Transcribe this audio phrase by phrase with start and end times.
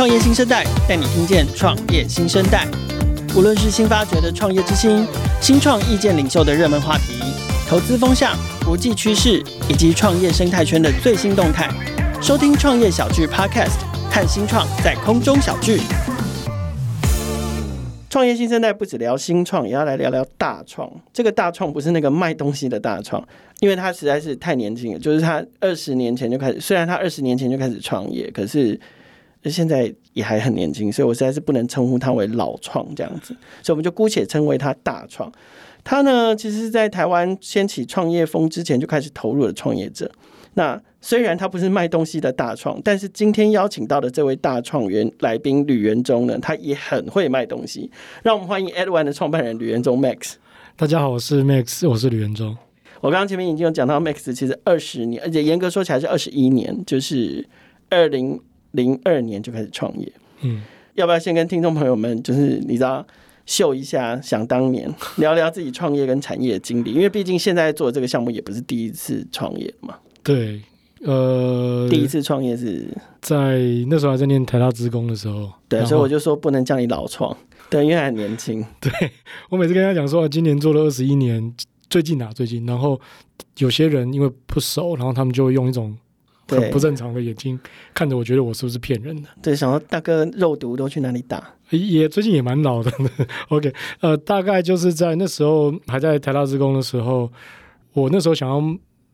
[0.00, 2.66] 创业新生代带你听见创业新生代，
[3.36, 5.06] 无论是新发掘的创业之星、
[5.42, 7.20] 新创意见领袖的热门话题、
[7.68, 8.34] 投资风向、
[8.64, 11.68] 国际趋势以及创业生态圈的最新动态，
[12.22, 13.76] 收听创业小聚 Podcast，
[14.10, 15.82] 看新创在空中小聚。
[18.08, 20.90] 创业新生代不只聊新创，也要来聊聊大创。
[21.12, 23.22] 这个大创不是那个卖东西的大创，
[23.58, 24.98] 因为他实在是太年轻了。
[24.98, 28.80] 就是他二十年前就开始，虽然他二十年前就开始创业，可是
[29.48, 33.34] 现在也还很年轻，所以我实在是不能称呼他为老创这样子。
[33.62, 35.30] 所以我们就姑且称为他大创。
[35.82, 40.10] 他呢，其实是在台湾掀起创业风之前就开始投入了创业者。
[40.54, 47.90] 那虽然他不是卖东西的大创，但是今天邀请到的这位大创员来宾吕元忠呢，他也很会卖东西。
[48.22, 50.34] 让我们欢迎 EdOne 的创办人吕元忠 Max。
[50.76, 52.54] 大家好，我是 Max，我是吕元忠。
[53.00, 57.48] 我刚刚前面已经有讲到，Max 其实二十年，而且严格说起来是二十一年，就是
[57.88, 58.38] 二零
[58.72, 60.12] 零二年就开始创业。
[60.42, 60.62] 嗯，
[60.94, 63.06] 要不要先跟听众朋友们，就是你知道
[63.46, 66.92] 秀一下，想当年聊聊自己创业跟产业的经历？
[66.92, 69.96] 因为毕竟现在做的这个项目也不是第一次创业嘛。
[70.22, 70.60] 对，
[71.00, 72.86] 呃，第一次创业是
[73.20, 77.36] 在那时候还在念台大职工的时候，对，所以我就说不能叫你老创，
[77.68, 78.64] 对，因为还年轻。
[78.80, 78.92] 对，
[79.50, 81.52] 我每次跟他讲说，今年做了二十一年，
[81.88, 83.00] 最近啊，最近，然后
[83.58, 85.96] 有些人因为不熟，然后他们就会用一种
[86.58, 87.58] 很不正常的眼睛
[87.94, 89.28] 看着我，觉得我是不是骗人的？
[89.42, 91.54] 对，想要大哥肉毒都去哪里打？
[91.70, 92.92] 也最近也蛮老的。
[93.50, 97.30] OK，呃，大概就是在那时候还在台大资工的时候，
[97.92, 98.62] 我那时候想要。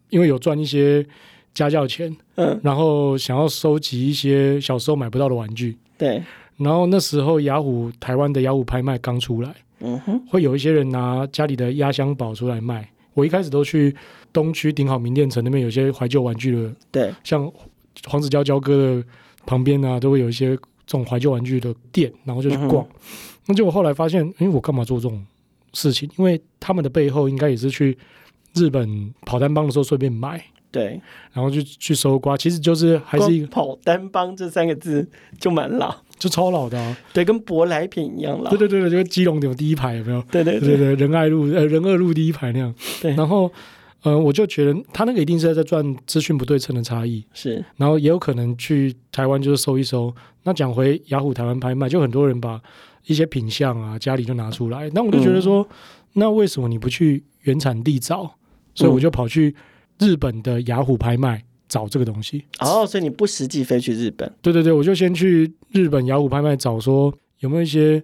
[0.08, 1.04] 因为有赚一些
[1.52, 6.22] 家教钱，嗯，然后想要收集一些小时候买不到的玩具，对。
[6.58, 12.88] 然后那时候雅虎台湾的雅虎拍卖刚出来，嗯哼，会有一些人拿家里的压箱宝出来卖。
[13.14, 13.96] 我一开始都去
[14.36, 17.50] 东区顶好名店城那边有些怀旧玩具的，对，像
[18.06, 19.04] 黄子佼佼哥的
[19.46, 22.84] 旁边啊，都会有一些这种怀旧玩具的店，然后就去逛。
[22.84, 23.00] 嗯、
[23.46, 25.24] 那结果后来发现，哎，我干嘛做这种
[25.72, 26.06] 事情？
[26.18, 27.96] 因为他们的背后应该也是去。
[28.58, 30.98] 日本跑单帮的时候顺便买，对，
[31.34, 35.06] 然后就去搜刮，其实就是还是一个跑单帮这三个字
[35.38, 40.22] 就蛮老，就超老的啊，对，跟舶来品一样老，对对对对，就跟基隆有第一排有没有？
[40.30, 40.42] 对。
[40.42, 43.52] 对对对，仁爱路呃仁二路第一排那样，对，然后
[44.06, 52.60] 呃我就觉得他那个一定是在赚资讯不对称的差异，是，然后也有可能去台湾就是搜一搜，那讲回雅虎台湾拍卖，就很多人把
[53.06, 55.76] 一些品相啊家里就拿出来，那我就觉得说，嗯、
[56.12, 58.32] 那为什么你不去原产地找？
[58.76, 59.52] 所以我就跑去
[59.98, 62.44] 日本的雅虎拍卖找这个东西。
[62.60, 64.30] 哦，所以你不实际飞去日本？
[64.40, 68.00] 对对对，我就先去日本雅虎拍卖找，说有没有一些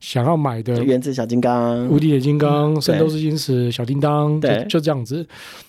[0.00, 0.82] 想要买的。
[0.84, 5.26] 原子小金刚、无敌铁金刚、圣斗士星矢、小叮当，对，就这样子。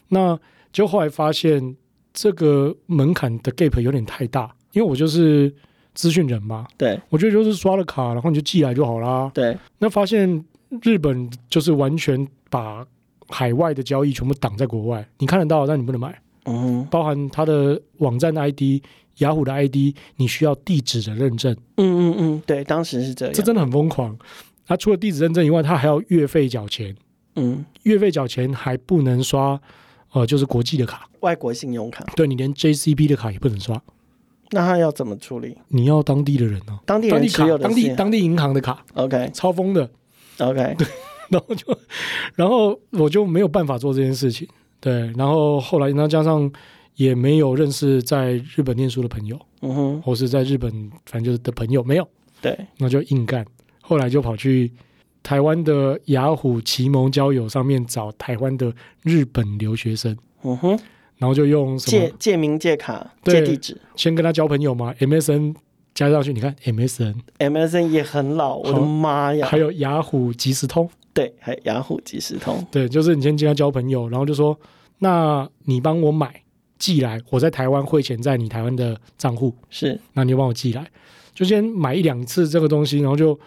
[0.09, 0.37] 那
[0.71, 1.75] 就后来发现
[2.13, 5.53] 这个门槛的 gap 有点太大，因为我就是
[5.93, 6.65] 资讯人嘛。
[6.77, 9.31] 对，我觉得就是刷了卡，然后你就寄来就好啦。
[9.33, 10.43] 对，那发现
[10.81, 12.85] 日本就是完全把。
[13.29, 16.17] 海外的交易全部挡在国外，你看得到，但你不能买。
[16.45, 18.81] 嗯，包含它的网站的 ID、
[19.17, 21.55] 雅虎的 ID，你需要地址的认证。
[21.77, 23.33] 嗯嗯嗯，对，当时是这样。
[23.33, 24.17] 这真的很疯狂。
[24.65, 26.95] 它除了地址认证以外，他还要月费缴钱。
[27.35, 29.59] 嗯，月费缴钱还不能刷，
[30.11, 32.03] 呃，就是国际的卡，外国信用卡。
[32.15, 33.81] 对，你连 JCB 的卡也不能刷。
[34.51, 35.57] 那他要怎么处理？
[35.67, 36.79] 你要当地的人呢、啊？
[36.85, 38.83] 当地人持有的当地当地银行的卡。
[38.93, 39.89] OK，超疯的。
[40.39, 40.87] OK 对。
[41.29, 41.77] 然后就，
[42.35, 44.47] 然后我就没有办法做这件事情，
[44.79, 45.11] 对。
[45.17, 46.49] 然后后来，那加上
[46.97, 50.69] 也没有认识在日本念书的朋友，嗯哼，或是在日本
[51.05, 52.07] 反正就是的朋友没有，
[52.41, 52.57] 对。
[52.77, 53.45] 那就硬干。
[53.81, 54.71] 后来就跑去
[55.23, 60.77] 台湾的雅虎奇盟交友上面找台湾的日本留学生，嗯哼。
[61.17, 64.93] 然后就用什么借借名借卡借地址，先跟他交朋友嘛。
[64.99, 65.55] MSN
[65.95, 69.47] 加上去，你看 MSN，MSN 也很老，我的妈呀！
[69.47, 70.87] 还有雅虎即时通。
[71.15, 72.63] 对，还有雅虎即时通。
[72.69, 74.55] 对，就是你先跟他交朋友，然后就说，
[74.99, 76.43] 那你帮我买
[76.77, 80.89] 寄来，我在台湾汇钱在你台湾的账户，是，那你就帮我寄来，
[81.33, 83.39] 就先买一两次这个东西，然后就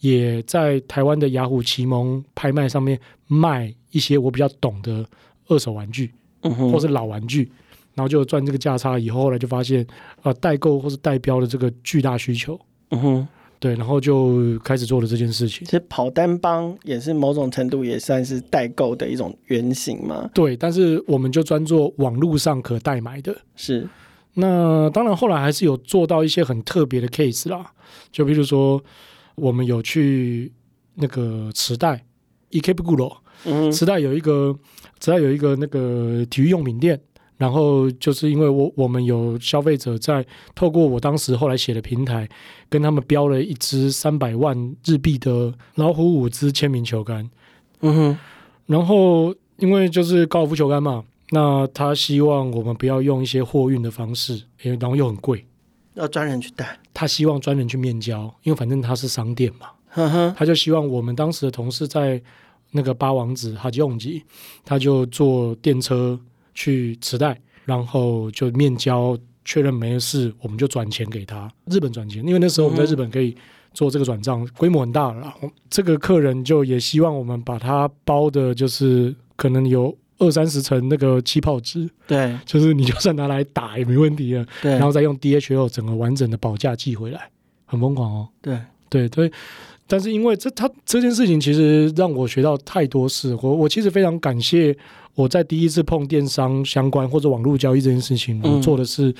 [0.00, 5.04] 也在台湾的雅虎奇盟拍卖上面卖一些我比较懂的
[5.48, 6.12] 二手玩具，
[6.42, 7.50] 嗯哼，或是老玩具，
[7.94, 8.98] 然后就赚这个价差。
[8.98, 9.86] 以后后来就发现，
[10.22, 12.58] 呃，代购或是代标的这个巨大需求，
[12.90, 13.28] 嗯哼。
[13.60, 15.64] 对，然后就开始做了这件事情。
[15.64, 20.30] 其实跑单帮也是某种程度也算是代购的一种原型嘛。
[20.32, 23.36] 对，但是我们就专做网络上可代买的。
[23.56, 23.88] 是。
[24.34, 27.72] 那当然，后来还是有做到一些很特别的 case 啦。
[28.12, 28.80] 就比如说，
[29.34, 30.52] 我们有去
[30.94, 32.04] 那个池袋
[32.52, 34.56] ，Ikebukuro，嗯，池袋有一个
[35.00, 37.00] 磁带有一个那个体育用品店，
[37.38, 40.26] 然后就是因为我我们有消费者在
[40.56, 42.28] 透过我当时后来写的平台，
[42.68, 47.30] 跟他们标了一支三百万日币的老虎五支签名球杆，
[47.80, 48.18] 嗯哼，
[48.66, 55.46] 然后因为就是高尔夫球杆嘛，那他希望我们不要用一些货运的方式，因为然后又很贵，
[55.94, 62.20] 要专人去带，他希望专人去面交，因为反正他是商店嘛，呵呵，他就希望我们当时的同事在
[62.72, 64.24] 那个八王子哈吉永吉，
[64.64, 66.18] 他就坐电车。
[66.58, 71.48] 去磁带，然后就面交确认没事，我们就转钱给他。
[71.66, 73.32] 日本转钱，因为那时候我们在日本可以
[73.72, 75.32] 做这个转账，规模很大了。
[75.70, 84.44] 这个客人就也希望我们把他包的，就是可能有二三十层那个气泡纸，对，就是你就算拿来打也没问题了。
[84.60, 87.30] 对，然后再用 DHL 整个完整的保价寄回来，
[87.66, 88.28] 很疯狂哦。
[88.42, 88.58] 对，
[88.90, 89.30] 对对，
[89.86, 94.76] 但是因为这他这件事情其实让我学到太多事，我我其实非常感谢。
[95.18, 99.12] 我在第一次碰电商相关或者网络交易这件事情，我做的是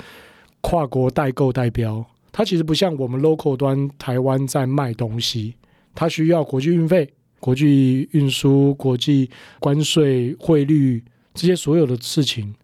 [0.61, 2.05] 跨国代购代标。
[2.31, 5.55] 它其实不像我们 local 端台湾在卖东西，
[5.93, 7.09] 它需要国际运费、
[7.41, 9.29] 国际运输、国际
[9.59, 11.03] 关税、汇率
[11.33, 12.55] 这些所有的事情，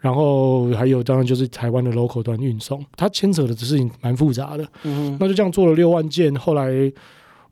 [0.00, 4.68] 然后还有当然就是台湾的 local 端运送，它牵扯的事情蛮复杂的。
[4.82, 6.92] 嗯，那就这样做了六万件，后来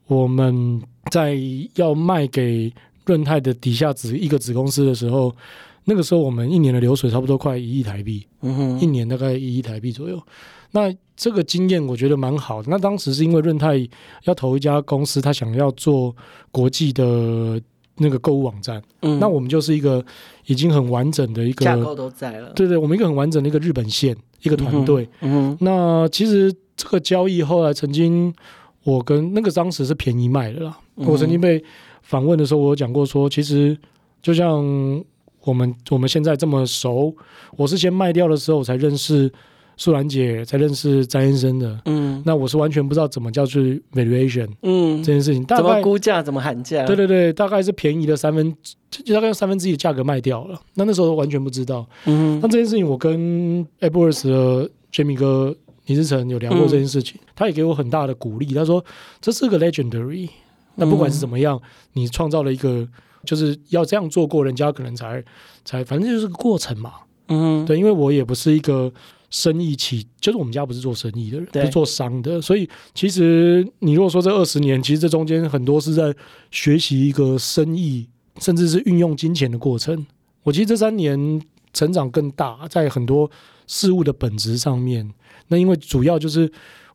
[0.08, 0.82] 我们
[1.12, 1.38] 在
[1.76, 2.72] 要卖给。
[3.08, 5.34] 润泰的底下子一个子公司的时候，
[5.84, 10.22] 那个时候我们一年的流水差不多快一亿台币，嗯哼，一年大概一亿台币左右。
[10.72, 12.68] 那这个经验我觉得蛮好的。
[12.70, 13.88] 那当时是因为润泰
[14.24, 16.14] 要投一家公司，他想要做
[16.52, 17.58] 国际的
[17.96, 20.04] 那个购物网站，嗯，那我们就是一个
[20.44, 25.58] 已经很完整的一个架构都在了，对对，我们一个很完整的一个日本线一个团队，嗯哼。
[25.62, 28.30] 那其实这个交易后来曾经
[28.84, 31.64] 我跟那个当时是便宜卖的啦，我曾经被。
[32.08, 33.76] 访问的时候，我有讲过说，其实
[34.22, 34.64] 就像
[35.44, 37.14] 我们我们现在这么熟，
[37.54, 39.30] 我是先卖掉的时候我才认识
[39.76, 41.78] 素兰姐，才认识詹先生的。
[41.84, 46.86] 嗯，那我是完全不知道怎么叫去 valuation，嗯，这件事情，大概怎么估价，怎么喊价？
[46.86, 48.56] 对对对，大概是便宜的三分，
[48.88, 50.58] 就大概用三分之一的价格卖掉了。
[50.72, 51.86] 那那时候完全不知道。
[52.06, 58.46] 嗯，那这件事情我跟 AppWorks 的 Jamie 哥倪志成有聊过这件事情，嗯，他也给我很大的鼓励。
[58.54, 58.82] 他说
[59.20, 60.30] 这是个 legendary。
[60.78, 61.60] 那不管是怎么样，
[61.94, 62.88] 你创造了一个，
[63.24, 65.22] 就是要这样做过，人家可能才
[65.64, 66.92] 才，反正就是个过程嘛。
[67.26, 68.90] 嗯，对，因为我也不是一个
[69.28, 76.14] 生意起，就是我们家不是做生意的人，是做商的，所以其实你如果说这二十年，其实这中间很多是在
[76.52, 78.08] 学习一个生意，
[78.38, 80.06] 甚至是运用金钱的过程。
[80.44, 81.42] 我其实这三年
[81.72, 83.30] 成长更大，在很多
[83.66, 85.12] 事物的本质上面。
[85.48, 86.50] 那因为主要就是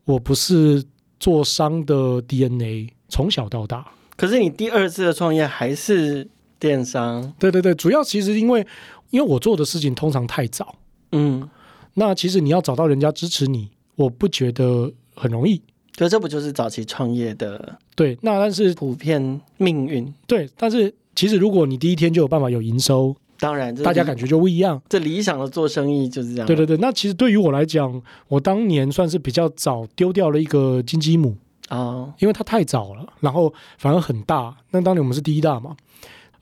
[0.06, 0.84] 我不是
[1.20, 2.90] 做商的 DNA。
[3.14, 3.86] 从小到大，
[4.18, 6.28] 可是你第二次的创业还是
[6.58, 7.32] 电商？
[7.38, 8.66] 对对对，主要其实因为
[9.12, 10.74] 因为我做的事情通常太早，
[11.12, 11.48] 嗯，
[11.94, 15.62] 那其实你要找到人家支持你，我不觉得很容易。
[15.96, 17.78] 可这不就是早期创业的？
[17.96, 20.12] 对，那但是普遍命运。
[20.26, 24.82] 对，但是其实如果你第一天就有办法有营收，当然大家感觉就不一样。
[24.90, 26.48] 这理想的做生意就是这样。
[26.48, 31.38] 对对对，那其实对于我来讲，我当年算是比较早丢掉了一个金鸡母。
[31.70, 34.56] 啊，因为它太早了，然后反而很大。
[34.72, 35.76] 那当年我们是第一大嘛，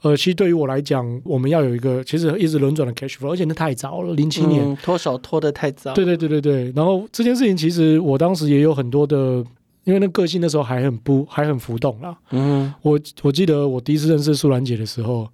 [0.01, 5.93] 呃，其实对于我来讲，我们要有一个其实一直轮转的 cash flow，而且那太早了，零七年、嗯、脱手脱得太早。
[5.93, 6.71] 对对对对对。
[6.75, 9.45] 然后这件事情其实我当时也有很多的，
[9.83, 12.17] 因为那个性那时候还很不还很浮动啦。
[12.31, 15.29] 嗯，我我记得我第一次认识素兰姐的时候，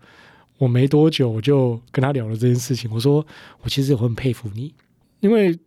[0.58, 2.91] 我没多久我就跟她聊了这件事情。
[2.94, 3.25] 我说
[3.62, 4.74] 我其实我很佩服你，
[5.22, 5.58] 因为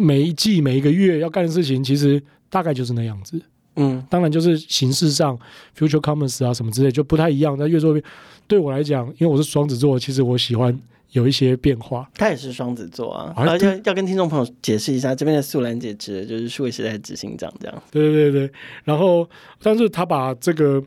[0.00, 3.40] 每一季每一个月要干的事情，其实大概就是那样子。
[3.74, 5.36] 嗯，当然就是形式上
[5.76, 7.56] ，future commerce 啊什么之类就不太一样。
[7.58, 8.02] 但越做越，
[8.46, 12.08] 对我来讲，因为我是双子座，其实我喜欢有一些变化。
[12.14, 17.82] 他也是双子座啊，而且要跟听众朋友解释一下，这边的素兰姐指的就是数位时代执行长这样。
[17.90, 18.52] 对对对对，
[18.84, 19.28] 然后
[19.60, 20.80] 但是他把这个。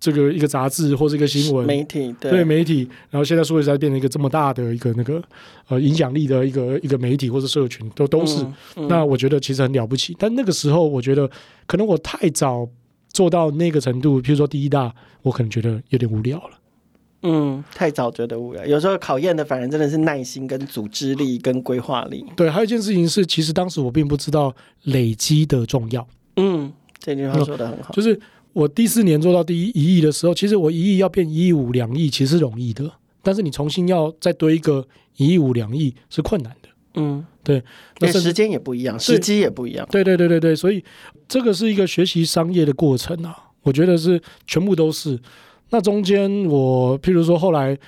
[0.00, 5.20] 这个一个杂志或是一个新闻媒体，对，对媒体，然后现在数位时代变成一个这么大的一个那个
[5.66, 8.40] 呃影响力的一个一个媒体或者社群，都都是。
[8.42, 11.28] 嗯嗯、那我觉得其实很了不起，但那个时候我觉得
[11.66, 12.68] 可能我太早
[13.08, 16.50] 做到那个程度，譬如说第一大，我可能觉得有点无聊了。
[17.24, 22.24] 嗯，太早觉得无聊，有时候考验的反而真的是耐心、跟组织力、跟规划力。
[22.36, 26.06] 对，还有一件事情是，其实当时我并不知道累积的重要。
[26.36, 28.16] 嗯，这句话说的很好，就是。
[28.58, 32.90] 我第四年做到第一一亿的时候，其实我一亿要变一亿五两亿，其实是容易的。
[33.22, 34.84] 但是你重新要再堆一个
[35.16, 36.68] 一亿五两亿是困难的。
[36.94, 37.62] 嗯，对，
[38.00, 39.86] 那时间也不一样，时机也不一样。
[39.92, 40.82] 对对对对对，所以
[41.28, 43.36] 这个是一个学习商业的过程啊。
[43.62, 45.16] 我觉得是全部都是。
[45.70, 47.78] 那中间我譬如说后来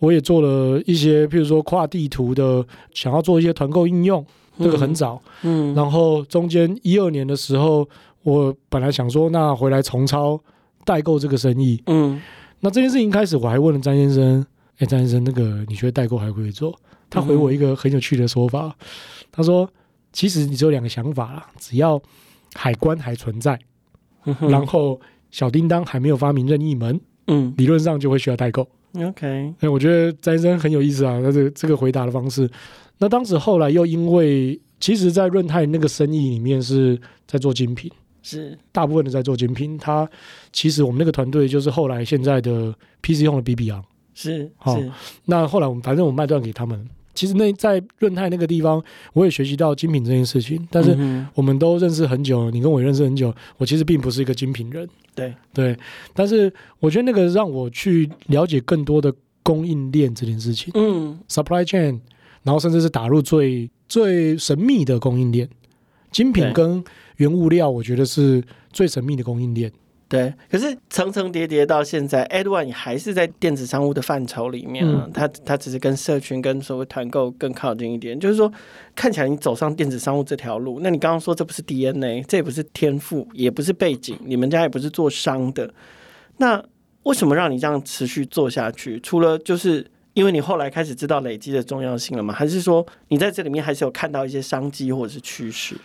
[0.00, 4.26] 我也做了一些，譬如说跨地图的，想要做一些团购应用，
[4.58, 5.22] 这个很早。
[5.42, 7.88] 嗯，然后中间一二年的时候，
[8.26, 10.38] 我本来想说那回来重操
[10.84, 11.82] 代购这个生意。
[11.86, 12.20] 嗯，
[12.60, 14.44] 那这件事情开始我还问了詹先生，
[14.78, 16.76] 哎，詹先生，那个你觉得代购还会不会做？
[17.08, 18.74] 他回我一个很有趣的说法，
[19.30, 19.68] 他说。
[20.12, 22.00] 其实你只有两个想法啦，只要
[22.54, 23.58] 海关还存在，
[24.24, 24.98] 嗯、然后
[25.30, 28.66] 小叮当还没有发明任意门，嗯，理论上就会需要代购。
[28.98, 32.50] OK，我觉得詹森很有意思啊，他这个这个回答的方式。
[32.96, 37.92] 那当时后来又因为，其实，在润泰那个生意里面是在做精品，
[38.28, 39.78] 是大部分的在做精品。
[39.78, 40.08] 他
[40.52, 44.76] 其实我们那个团队就是后来现在的 PC 用的 BB 昂，是好。
[45.26, 46.88] 那后来我们反正我们卖断给他们。
[47.14, 48.82] 其实那在润泰那个地方，
[49.14, 50.68] 我也学习到精品这件事情。
[50.70, 50.94] 但是
[51.34, 54.86] 我们都认识很久，你跟我认识很久，我其实并不是一个精品人。
[55.14, 55.74] 对对，
[56.12, 59.10] 但是我觉得那个让我去了解更多的
[59.42, 60.70] 供应链这件事情。
[60.74, 61.98] 嗯，supply chain，
[62.42, 65.48] 然后甚至是打入最最神秘的供应链，
[66.10, 66.84] 精品跟
[67.16, 68.42] 原物料，我觉得是
[68.72, 69.72] 最神秘的供应链。
[70.08, 75.10] 对，可是层层叠叠到现在，Edone 还是在电子商务的范畴里面啊。
[75.12, 78.18] 它它只是跟社群、跟所谓团购更靠近一点。
[78.20, 78.52] 就是说，
[78.94, 85.74] 看起来你走上电子商务这条路，那你刚刚说这不是 DNA，这也不是天赋，也不是背景，你们家也不是做商的。
[86.36, 86.64] 那
[87.02, 89.00] 为什么让你这样持续做下去？
[89.00, 92.32] 除了就是因为你后来开始知道累积的重要性了吗？
[92.32, 95.76] 还是说你在这里面还是有看到一些商机或者是趋势？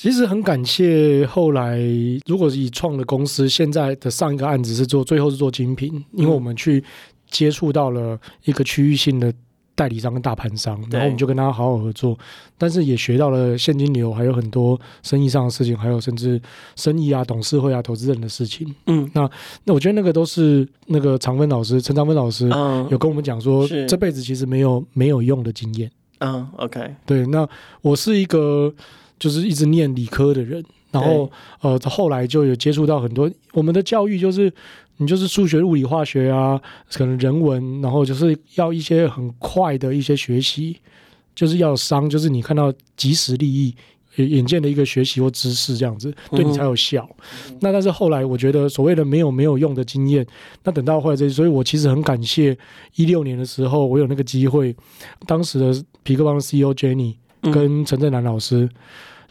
[0.00, 1.78] 其实很感谢后来，
[2.24, 6.82] 如果是以创的公司，现在的上一个案子是做，最后是做精品，因为我们去
[7.28, 9.30] 接触到了一个区域性的
[9.74, 12.18] 代理商跟大盘商，然后我们就跟他好好合作，
[12.56, 16.40] 但是也学到了现金流，还有很多生意上的事情，还有甚至
[16.76, 18.74] 生意啊、董事会啊、投资人的事情。
[18.86, 19.30] 嗯，那
[19.64, 22.48] 那我觉得那个都是那个长芬老师陈长芬老师
[22.88, 25.90] 有跟我们讲说，这辈子其实没有没有用的经验。
[26.20, 27.46] 嗯，OK，对，那
[27.82, 28.72] 我是一个。
[29.20, 34.52] 就是一直念理科的人，然后呃，后来就有接触到很多我们的教育，就是
[34.96, 36.60] 你就是数学、物理、化学啊，
[36.92, 40.76] 可能人文，然后就是要一些很快的一些学习，
[41.34, 43.74] 就是要商，就是你看到即时利益、
[44.16, 47.08] 眼见的一个学习或知识这样子，对你才有效。
[47.50, 50.26] 嗯、那但是后来我觉得所谓的没有没有用的经验，
[50.64, 52.56] 那等到后来这，所以我其实很感谢
[52.96, 54.74] 一六年的时候，我有那个机会，
[55.26, 58.64] 当时的皮克邦的 CEO Jenny 跟陈振南老师。
[58.64, 58.70] 嗯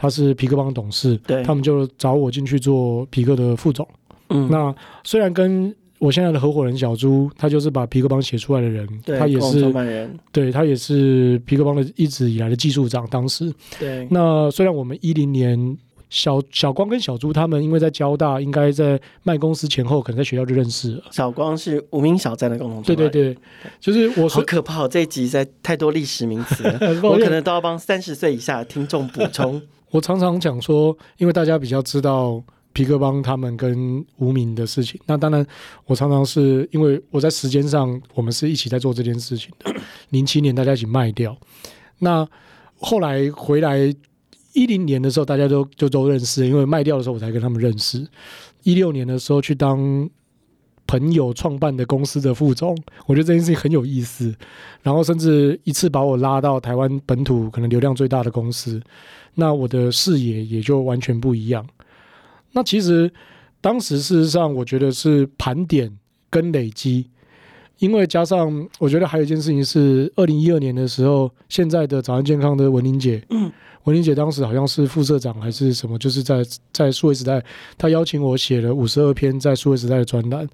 [0.02, 3.86] 他是皮克邦董事，对，他们就找我进去做皮克的副总。
[4.30, 4.74] 嗯，那
[5.04, 8.88] 虽然跟我现在的合伙人小朱，他就是把皮克邦写出来的人，
[9.20, 9.70] 他也是，
[10.32, 13.06] 对他也是皮克邦的一直以来的技术长。
[13.08, 15.78] 当时，对，那虽然我们一零年
[16.10, 21.04] 小小光跟小朱他们因为在交大，应该在卖公司前后，可能在学校就认识了。
[21.12, 23.38] 小光是无名小站的共同对对对，
[23.80, 29.62] 就是我好可怕，这一集在太多历史名词了， 我可能都要帮三十岁以下的听众补充。
[29.92, 35.46] 我常常讲说，因为大家比较知道皮克邦他们跟无名的事情，那当然
[35.86, 39.74] 我常常是因为我在时间上我们是一起在做这件事情的。
[40.10, 41.38] 零七年大家一起卖掉，
[42.00, 42.28] 那
[42.78, 43.94] 后来回来
[44.54, 48.06] 一零年的时候，大家都就都认识，因为卖掉的时候我才跟他们认识。
[48.64, 50.10] 一六年的时候去当
[50.88, 54.34] 朋友创办的公司的副总，我觉得这件事情很有意思。
[54.82, 58.82] 然后甚至一次把我拉到台湾本土可能流量最大的公司。
[59.36, 61.66] 那我的视野也就完全不一样。
[62.52, 63.12] 那其实
[63.62, 65.96] 当时事实上，我觉得是盘点
[66.30, 67.08] 跟累积，
[67.80, 73.52] 因为加上我觉得还有一件事情是，二零一二年的时候，现在的早安健康的文玲姐，嗯，
[73.86, 77.44] 文玲姐当时好像是副社长还是什么，就是在在数位时代，
[77.78, 80.48] 她邀请我写了五十二篇在数位时代的专栏，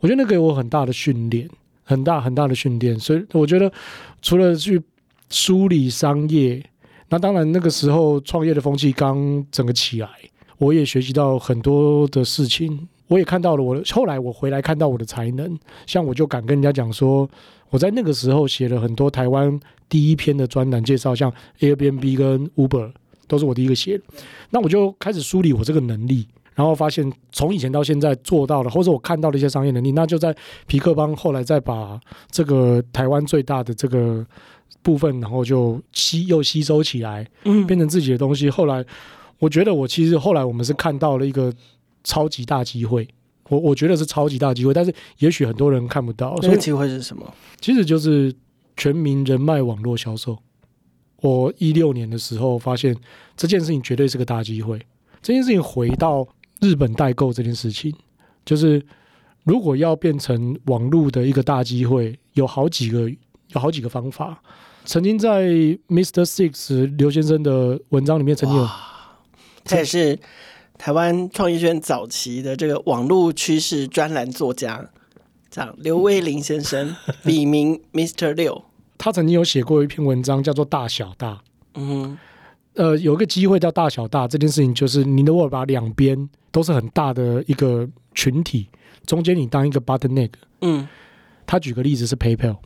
[0.00, 1.48] 我觉得那给我很大的训练，
[1.84, 2.98] 很大很大的训练。
[2.98, 3.72] 所以我觉得
[4.20, 4.82] 除了去
[5.30, 6.64] 梳理商业。
[7.08, 10.08] 那当然，那个时候创业的风气刚整个起来，
[10.56, 13.82] 我也学习到很多的事情，我也看到了我的。
[13.92, 17.28] 后来我回来看到我的才能，像我就敢跟人家讲说，
[17.68, 22.90] 我在那个时候写了很多台湾第一篇的专栏介绍，像 Airbnb 跟 Uber
[23.28, 24.04] 都是我第一个写的。
[24.50, 30.34] 那我就开始梳理我这个能力，然后发现从以前到现在做到了，或者我看到了一些商业能力，那就在
[30.66, 32.00] 皮克邦后来再把
[32.30, 34.26] 这个台湾最大的这个。
[34.84, 38.50] 部分，然后就吸又吸收起来，嗯，变成自己的东西。
[38.50, 38.84] 后来，
[39.38, 41.54] 我觉得我其实后来我们是看到了一个
[42.04, 43.08] 超级大机会，
[43.48, 46.36] 我我觉得是超级大机会，但是也许很多人看不到。
[46.40, 47.32] 这个机会是什么？
[47.60, 48.34] 其实就是
[48.76, 50.38] 全民人脉网络销售。
[51.20, 52.96] 我一六年的时候发现
[53.36, 54.80] 这件事情绝对是个大机会。
[55.20, 56.26] 这件事情回到
[56.60, 57.94] 日本代购这件事情，
[58.44, 58.84] 就是
[59.44, 64.42] 如果要变成网络的一个大机会，有好几个有好几个方法。
[64.84, 65.48] 曾经在
[65.86, 66.24] Mr.
[66.24, 68.68] Six 刘先生的文章里面，曾经有，
[69.62, 70.18] 这也是
[70.82, 74.84] 台湾创意圈早期的这个网络趋势专栏作家，
[75.48, 78.32] 这样刘威林先生， 笔名 Mr.
[78.32, 78.64] 六。
[78.98, 81.34] 他曾经有写过一篇文章，叫做《大小大》。
[81.74, 82.18] 嗯哼，
[82.74, 88.68] 呃，有一个机会叫大小大这件事情，就是你如果把两边都是很大的一个群体，
[89.06, 90.30] 中间你当一个 bottleneck。
[90.62, 90.88] 嗯，
[91.46, 92.56] 他举个例子是 PayPal。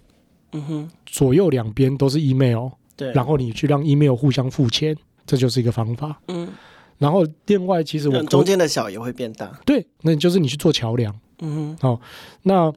[0.52, 4.96] 嗯哼，左右两边都是 email，对，然后你去让 email 互相付钱，
[5.26, 6.18] 这就是一个方法。
[6.28, 6.48] 嗯，
[6.98, 11.14] 然后另外其实我中间的小也会变大，对，那就是你去做桥梁。
[11.40, 12.00] 嗯哼，好，
[12.42, 12.72] 那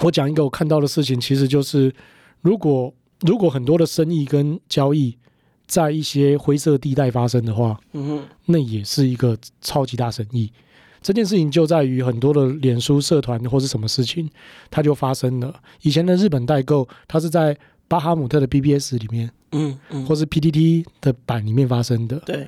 [0.00, 1.94] 我讲一个我看到的事情，其实就是
[2.40, 5.16] 如果如果很多的生意跟交易
[5.66, 10.50] 在一些灰色地带发生的话，嗯哼，那也是一个超级大生意。
[11.02, 14.28] 这件事情就在于很多的脸书社团或是什么事情，
[14.70, 15.54] 它就发生了。
[15.82, 17.56] 以前的日本代购，它是在
[17.88, 22.18] 巴哈姆特的 BBS 里面，嗯嗯，或是 PTT 的版里面发生的。
[22.20, 22.46] 对，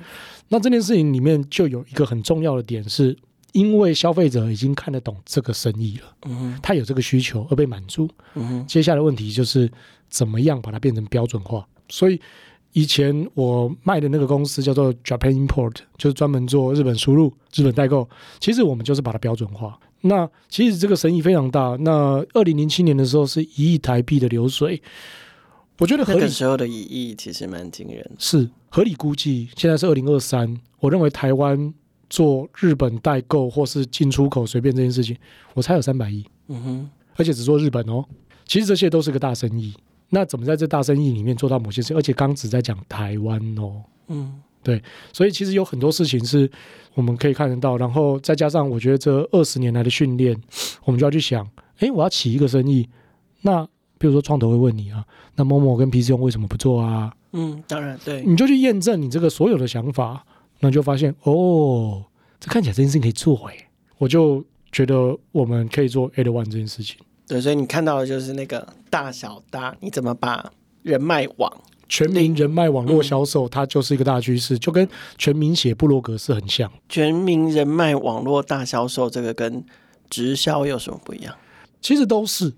[0.49, 3.17] 那这件事情里面就有一个很重要的点，是
[3.51, 9.71] 因为消费者已经看得懂这个生意了，嗯，他有这个需求而被满足，嗯，接下来的问题就是
[10.09, 12.19] 怎么样把它变成标准化，所以。
[12.75, 18.09] 以前我卖的那个公司叫做 Japan Import，就是专门做日本输入、日本代购。
[18.39, 19.79] 其实我们就是把它标准化。
[20.01, 21.77] 那其实这个生意非常大。
[21.81, 24.81] 那二零零七年的时候是一亿台币的流水，
[25.79, 26.19] 我觉得合理。
[26.19, 28.11] 那个时候的一亿其实蛮惊人。
[28.17, 30.59] 是合理估计，现在是二零二三。
[30.79, 31.73] 我认为台湾
[32.09, 35.17] 做日本代购或是进出口随便这件事情，
[35.53, 36.25] 我猜有三百亿。
[36.47, 38.03] 嗯哼，而且只做日本哦。
[38.45, 39.73] 其实这些都是个大生意。
[40.09, 41.91] 那怎么在这大生意里面做到某些事？
[41.95, 44.79] 而且刚只在讲台湾哦，嗯，对，
[45.11, 46.47] 所以其实有很多事情是
[46.93, 50.39] 我们可以看得到，然后再加上我觉得这二十年来的训练，
[50.83, 51.49] 我们就要去想，
[51.79, 52.87] 哎，我要起一个生意，
[53.41, 53.67] 那
[54.03, 55.01] 比如说创投会问你啊，
[55.37, 57.09] 那 Momo 跟 PChome 为什么不做啊？
[57.31, 60.25] 嗯，当然对，你就去验证你这个所有的想法，
[60.59, 62.03] 那就发现哦，
[62.37, 63.65] 这看起来这件事情可以做诶，
[63.97, 66.97] 我就觉得我们可以做 eight-one 这件事情。
[67.25, 71.49] 对，所以你看到的就是那个大小大，你怎么把人脉网
[71.87, 74.85] 全民人脉网络销售，它就是一个大趋势，就跟
[75.17, 76.69] 全民写部落格是很像。
[76.89, 79.63] 全民人脉网络大销售，这个跟
[80.09, 81.33] 直销有什么不一样？
[81.79, 82.53] 其实都是。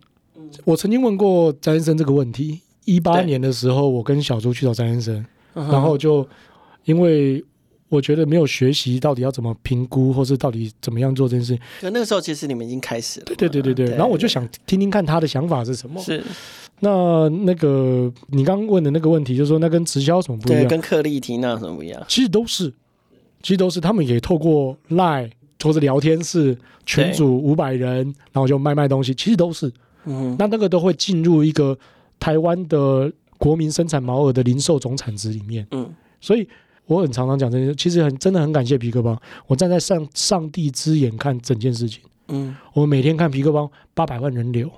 [0.64, 6.28] 我曾经问过詹先生这个问题，一八年的时候，我跟小朱去找詹先生，然后就
[6.86, 7.44] 因为。
[7.88, 11.56] 我觉得没有学习到底要怎么评估，或是到底怎么样做这件事。
[11.80, 13.26] 可那个时候其实你们已经开始了。
[13.28, 13.96] 对对对对对。
[13.96, 16.02] 然后我就想听听看他的想法是什么。
[16.02, 16.22] 是。
[16.80, 20.64] 那那个你刚刚问的那个问题，就是说那跟直销什么不一样？
[20.64, 22.04] 对，跟客立听那有什么不一样？
[22.08, 22.74] 其实都是，
[23.44, 23.80] 其实都是。
[23.80, 25.30] 他们也透过 Line
[25.64, 29.72] 或者聊天室群组五百人，然后就卖卖东西，其实都是。
[30.06, 30.36] 嗯。
[30.40, 31.78] 那那个都会进入一个
[32.20, 35.68] 台湾的国民生产毛额的零售总产值里面。
[35.72, 35.94] 嗯。
[36.22, 36.48] 所以。
[36.88, 39.20] 我很常常讲这些，其实很真的很感谢皮克邦。
[39.48, 42.00] 我站在上上帝之眼看整件事情。
[42.28, 44.72] 嗯，我们每天看皮克邦八百万人流，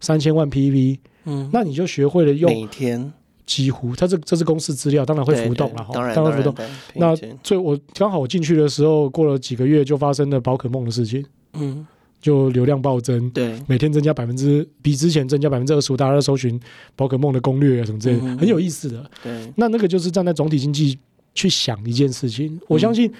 [0.00, 0.98] 三千万 PV。
[1.26, 3.12] 嗯，那你就学会了用每天
[3.46, 6.52] 几乎，它这这是公司资料，当然会浮动了哈，当然会浮动。
[6.96, 7.14] 那
[7.44, 11.24] 所以我刚好我进去的时候，过了几个月就发生了宝可梦的事情。
[11.52, 11.86] 嗯，
[12.22, 16.58] 就流量暴增，对，每天增加百分之比之前增加百分之二十五，大家在搜寻
[16.96, 19.10] 宝可梦的攻略啊什么之类的，嗯、很有意思的。
[19.22, 20.98] 对，那那个就是站在总体经济。
[21.34, 23.10] 去想一件事情，我相信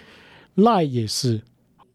[0.56, 1.40] Line 也是。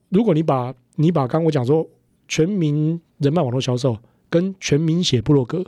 [0.10, 1.88] 如果你把你把刚我讲说
[2.28, 3.96] 全民人脉网络销售，
[4.28, 5.64] 跟全民写部落格，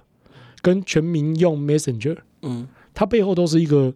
[0.63, 3.93] 跟全民用 Messenger，嗯，它背后都是一个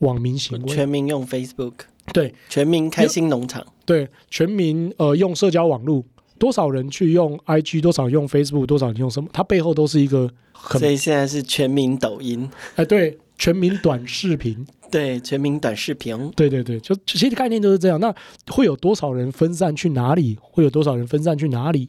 [0.00, 0.68] 网民行为。
[0.68, 1.72] 全民用 Facebook，
[2.12, 6.04] 对，全民开心农场，对，全民呃用社交网络，
[6.38, 9.28] 多少人去用 IG，多少人用 Facebook，多少人用什么？
[9.32, 10.80] 它背后都是一个很。
[10.80, 14.66] 所以现在是全民抖音，哎，对，全民短视频。
[14.88, 17.98] 对，全民短视频，对对对，就其实概念就是这样。
[17.98, 18.14] 那
[18.52, 20.38] 会有多少人分散去哪里？
[20.40, 21.88] 会有多少人分散去哪里？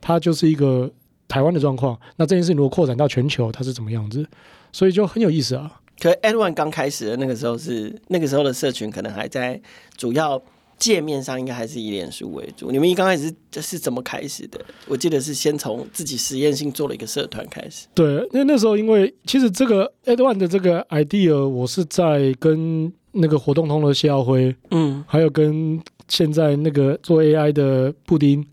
[0.00, 0.90] 它就是一个
[1.26, 1.98] 台湾的状况。
[2.16, 4.26] 那这件事情如果扩展到全球，它是怎么样子？
[4.72, 5.80] 所以就很有意思啊。
[5.98, 9.58] 可 eight-one 刚开始的那个时候是那个时候的社群，可能还在
[9.96, 10.40] 主要。
[10.78, 12.70] 界面上应该还是以脸书为主。
[12.70, 14.60] 你们一刚开始是是怎么开始的？
[14.86, 17.86] 我记得是先从自己实验性做了一个社团开始。
[17.94, 28.44] 对，那那时候因为其实这个 eight-one 的这个 idea，我是在跟那个活动通的谢耀辉，嗯，还有跟现在那个做 AI 的布丁，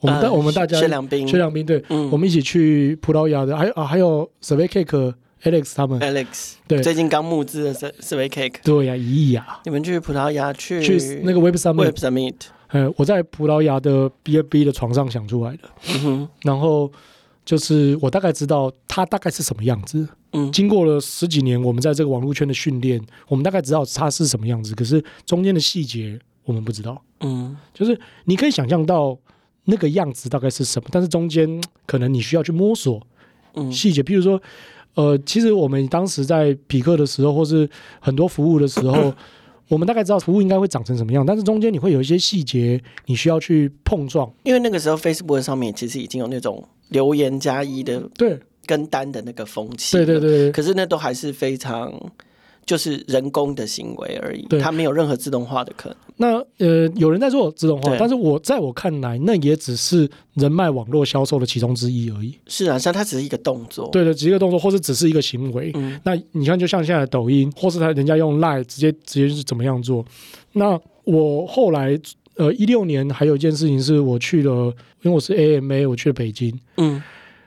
[0.00, 9.60] 我们大、呃、我们大家薛良斌，薛良斌对，嗯、我们一起去葡萄牙的，还有啊还有 Survey Cake Alex 他们，Alex 对，最近刚募资的是是 Survey Cake，对呀、啊，一亿啊！
[9.64, 12.34] 你们去葡萄牙去去那个 Web Summit，, Web Summit
[12.68, 16.90] 呃，我在葡萄牙的 B F B 的床上想出来的，然后
[17.44, 20.08] 就是我大概知道它大概是什么样子。
[20.32, 27.02] 嗯，经过了十几年，我们在这个网络圈的训练，我们大概知道它是什么样子，可是中间的细节我们不知道。
[27.18, 29.18] 嗯，就是你可以想象到
[29.64, 33.04] 那个样子大概是什么，但是中间可能你需要去摸索
[33.72, 34.40] 细节，譬如说。
[34.94, 37.68] 呃，其实我们当时在匹克的时候，或是
[38.00, 39.12] 很多服务的时候，
[39.68, 44.30] 我们大概知道服务应该会长成什么样，但是中间你会有一些细节，你需要去碰撞。
[44.42, 51.92] 因为那个时候 Facebook 上面其实已经有那种留言加一的对跟单的那个风气，对对对，可是那都还是非常。
[52.64, 55.98] 就是人工的行为而已，它没有任何自动化的可能。
[56.16, 62.38] 那呃，有人在做自动化，但是我在我看来，那也只是人脉网络销售的其中之一而已。
[62.46, 65.72] 是啊，像它只是一个动作，对的，只是一个动作，或是只是一个行为。
[65.74, 70.04] 嗯，那你看，就像现在的抖音，或是他人家用 Line 直接直接是怎么样做？
[70.52, 71.98] 那我后来
[72.36, 74.66] 呃一六年还有一件事情是我去了，
[75.02, 76.56] 因为我是 AMA，我去了北京。
[76.76, 77.02] 嗯，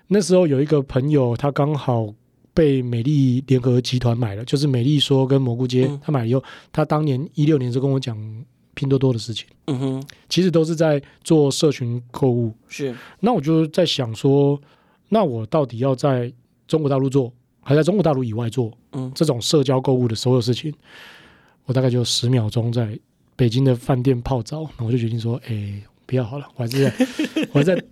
[0.07, 2.13] 那时候有一个朋友，他刚好。
[2.55, 6.41] 被美丽联合集团买了，就是美丽说跟蘑菇街，他买了以后，
[6.71, 8.17] 他当年一六年就跟我讲
[8.73, 9.45] 拼多多的事情。
[9.67, 12.53] 嗯哼，其实都是在做社群购物。
[12.69, 14.59] 是，那我就在想说，
[15.09, 16.31] 那我到底要在
[16.65, 18.71] 中国大陆做，还在中国大陆以外做？
[18.93, 20.73] 嗯，这种社交购物的所有事情，
[21.65, 22.97] 我大概就十秒钟在
[23.35, 26.93] 北京的饭店泡澡，那我就决定说，哎，不要好了，我还是在，
[27.51, 27.83] 我还在，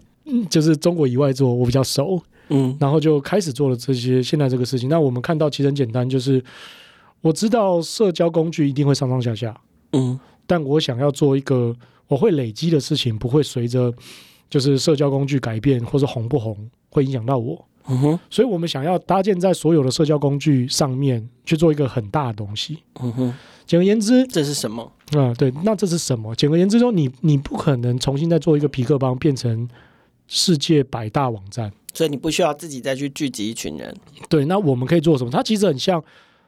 [0.50, 2.24] 就是中国以外做，我比较熟。
[2.50, 4.90] 嗯，然后就开始做了这些现在这个事情。
[4.90, 6.44] 那我们看到其实很简单，就是
[7.22, 9.56] 我知道社交工具一定会上上下下，
[9.94, 11.76] 嗯，但我想要做一个
[12.08, 13.94] 我会累积的事情，不会随着
[14.50, 17.66] 就是社交工具改变或者红不红会影响到我。
[17.86, 22.78] 嗯哼，所以我们想要搭建在所有的社交工具上面去做一个很大的东西。
[23.02, 23.34] 嗯哼，
[23.66, 24.90] 简而言之，这是什么？
[25.18, 26.34] 啊，对，那这是什么？
[26.34, 29.68] 简而言之说，你你不可能重新再做一个皮克邦变成
[30.28, 31.74] 世界百大网站。
[31.94, 33.96] 所以你不需要自己再去聚集一群人。
[34.28, 35.30] 对，那我们可以做什么？
[35.32, 36.04] 它其实很像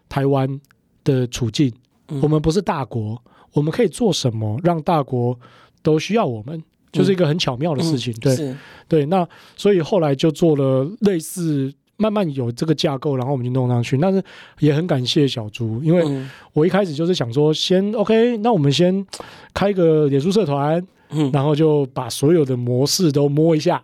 [0.10, 0.60] 台湾
[1.04, 1.72] 的处境。
[2.10, 2.20] 嗯。
[2.22, 3.22] 我们不是大国，
[3.54, 5.38] 我们可以做什么让大国
[5.84, 6.62] 都需要我们？
[6.92, 8.14] 就是一个很巧妙的事情。
[8.14, 8.20] 嗯。
[8.22, 8.56] 对，
[8.88, 9.06] 对。
[9.06, 13.98] 那所以后来就做了类似，慢慢有这个架构，然后我们就弄上去。
[13.98, 14.24] 但是
[14.60, 19.06] 也很感谢小猪，因为我一开始就是想说，先 OK，那我们先
[19.54, 23.84] 开个脸书社团，嗯，然后就把所有的模式都摸一下。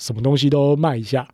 [0.00, 1.28] 什么东西都卖一下，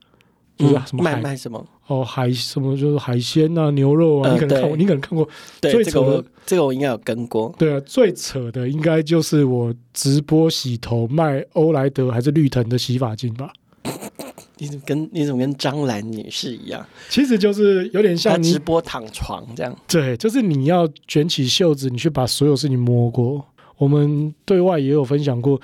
[0.58, 5.28] 就是什么卖卖什么哦，海什么就是海鲜啊，牛肉啊，你可能看过，你可能看过。
[5.60, 7.54] 最扯的，这个我应该有跟过。
[7.56, 13.52] 对啊，最扯的应该就是我直播洗头卖欧莱德还是绿藤的洗发精吧？
[14.58, 16.84] 你怎么跟你怎么跟张兰女士一样？
[17.08, 19.72] 其实就是有点像直播躺床这样。
[19.86, 23.44] 对，就是你要卷起袖子，你去把所有事情摸过。
[23.78, 25.60] 我们对外也有分享过。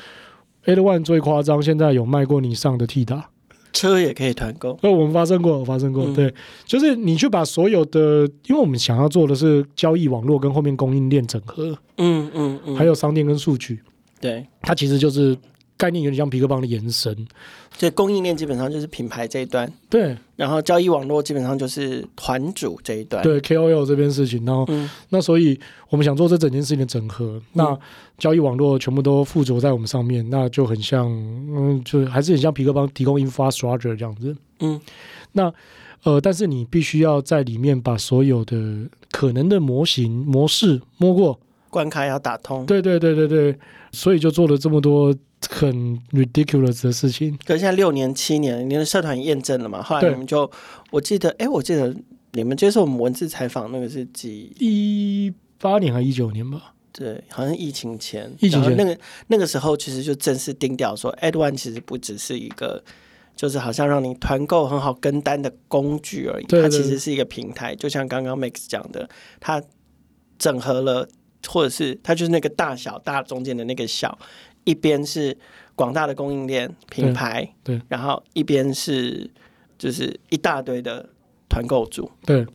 [0.64, 3.28] Edone 最夸张，现在有卖过你上的 T 打。
[3.72, 4.78] 车也可以团购。
[4.82, 6.34] 那，我们发生过，发生过，嗯、对，
[6.66, 13.80] 就是你去把所有的，因为我们想要做的是交易网络跟后面供应链整合，嗯嗯嗯，还有商店跟数据，
[14.20, 15.36] 对，它其实就是。
[15.82, 17.12] 概念有点像皮克邦的延伸，
[17.76, 27.78] 所以供应链基本上就是品牌这一端，对，然后交易网络基本上就是团主这一端，对 KOL 这边事情，然后、嗯、那所以我们想做这整件事情的整合，嗯、那
[28.16, 34.80] 交易网络全部都附着在我们上面，那就很像，嗯，就还是很像皮克邦提供 infrastructure 这样子，嗯，
[35.32, 35.52] 那
[36.04, 41.40] 呃，但是你必须要在里面把所有的可能的模型模式摸过，
[41.70, 43.58] 关卡要打通，对对对对对，
[43.90, 45.12] 所以就做了这么多。
[45.50, 47.38] 很 ridiculous 的事情。
[47.44, 49.82] 可是现在六年七年，你的社团验证了嘛？
[49.82, 50.50] 后来你们就，
[50.90, 51.94] 我记得，哎、欸，我记得
[52.32, 56.74] 你们接受我们文字采访那个是几一八年还是一九年吧？
[56.92, 58.30] 对，好像疫情前。
[58.40, 62.82] 疫情前那个那个时候，其实就正式定调说，Ad One 其实不只是一个，
[63.34, 66.46] 就是好像让你团购很好跟单的工具而已。
[66.46, 69.08] 它其实是一个平台，就像刚刚 Max 讲的，
[69.40, 69.62] 它
[70.38, 71.08] 整合了，
[71.48, 74.18] 或者是它就是那个大小大中间的那个小。
[74.64, 75.36] 一边是
[75.74, 79.30] 广大的供应链品牌，对，对，然后一边是
[79.78, 81.08] 就是一大堆的
[81.48, 82.46] 团购组，对，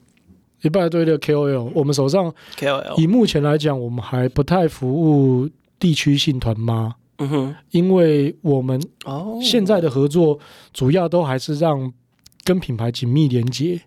[0.61, 1.71] 一大堆的 KOL。
[1.73, 9.39] 我们手上 KOL，以目前来讲，我们还不太服务地区性团妈，嗯哼，因为我们哦。
[9.41, 10.39] 现在的合作
[10.73, 11.91] 主要都还是让
[12.43, 13.81] 跟品牌紧密连接，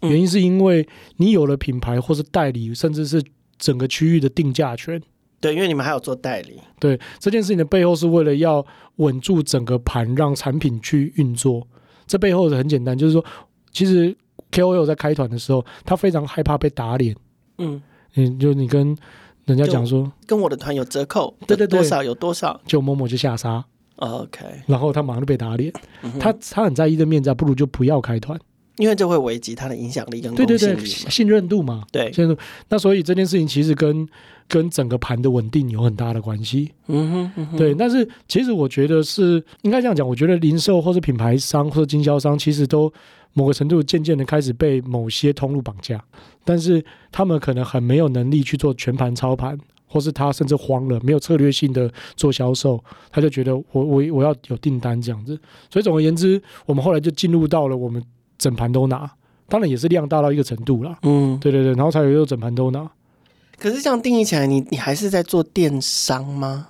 [0.00, 3.22] 原因是因为你有了品牌或是代理，甚至是
[3.58, 5.00] 整个区域的定价权。
[5.42, 6.58] 对，因为你们还有做代理。
[6.78, 8.64] 对，这件事情的背后是为了要
[8.96, 11.66] 稳住整个盘，让产品去运作。
[12.06, 13.24] 这背后的很简单，就是说，
[13.72, 14.16] 其实
[14.52, 17.16] KOL 在开团的时候，他非常害怕被打脸。
[17.58, 17.82] 嗯，
[18.14, 18.96] 你就你跟
[19.46, 23.64] 人家讲说，跟我的团有折扣，对对对，多少有多少，就某某就下杀。
[23.96, 25.72] OK，然后他马上就被打脸。
[26.02, 28.38] 嗯、他他很在意的面子，不如就不要开团。
[28.76, 32.42] 因为这会危及他的影响力跟对对对信任度嘛，对，信任度。
[32.70, 34.08] 那所以这件事情其实跟
[34.48, 36.72] 跟整个盘的稳定有很大的关系。
[36.86, 37.74] 嗯哼，嗯哼，对。
[37.74, 42.90] 但是其实我觉得是应该这样讲，我觉得零售或是品牌商或者经销商，其实都
[43.34, 46.02] 某个程度渐渐的开始被某些通路绑架，
[46.42, 55.38] 但是他们可能很没有能力去做全盘操盘，或是他甚至慌了，没有策略性的做销售，他就觉得我我我要有订单这样子。
[55.70, 58.02] 所以总而言之，我们后来就进入到了我们。
[58.42, 59.08] 整盘都拿，
[59.48, 60.98] 当然也是量大到一个程度了。
[61.02, 62.90] 嗯，对对对，然后才有一个整盘都拿。
[63.56, 66.66] 可是这样定义起来，你你还是在做电商吗？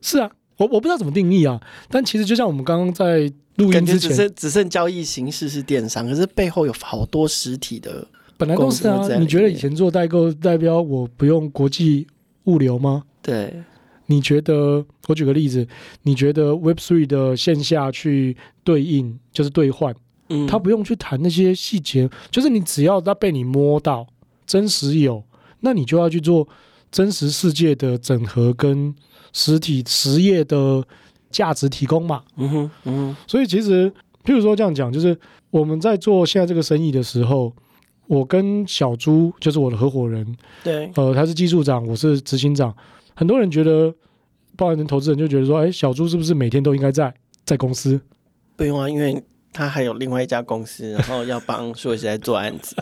[0.00, 1.60] 是啊，我我不知道怎么定义啊。
[1.90, 9.04] 但其实就像我们刚刚在录音之前，只剩只剩交易形式是电商，可是背后有好多实体的，本来都是啊。
[9.18, 12.06] 你觉得以前做代购代表我不用国际
[12.44, 13.02] 物流吗？
[13.20, 13.52] 对。
[14.08, 14.86] 你觉得？
[15.08, 15.66] 我举个例子，
[16.02, 19.92] 你觉得 Web Three 的线下去对应就是兑换？
[20.28, 24.06] 嗯，他不用去谈那些细节，就是你只要他被你摸到
[24.46, 25.22] 真实有，
[25.60, 26.46] 那你就要去做
[26.90, 28.94] 真实世界的整合跟
[29.32, 30.84] 实体实业的
[31.30, 32.22] 价值提供嘛。
[32.36, 33.16] 嗯哼，嗯哼。
[33.26, 33.90] 所以其实，
[34.24, 35.16] 譬如说这样讲，就是
[35.50, 37.52] 我们在做现在这个生意的时候，
[38.06, 42.74] 我跟小朱就是我的合伙人，对，呃，他是技术长，我是执行长。
[43.14, 43.94] 很多人觉得，
[44.56, 47.12] 包含人投资人就觉得说，哎，小朱是不是每天都应该在
[47.44, 48.00] 在公司？
[48.56, 49.22] 不用啊，因为。
[49.56, 52.76] 他还有另外一家公司，然后要帮硕士在做案子。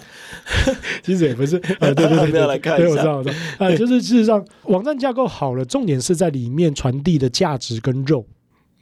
[1.05, 2.89] 其实也不是， 呃，对对对，不要来看一下。
[2.91, 3.37] 我知道，我知道。
[3.65, 8.27] 啊， 就是事实上，网站架构好了，重点是在里面传递的价值跟肉。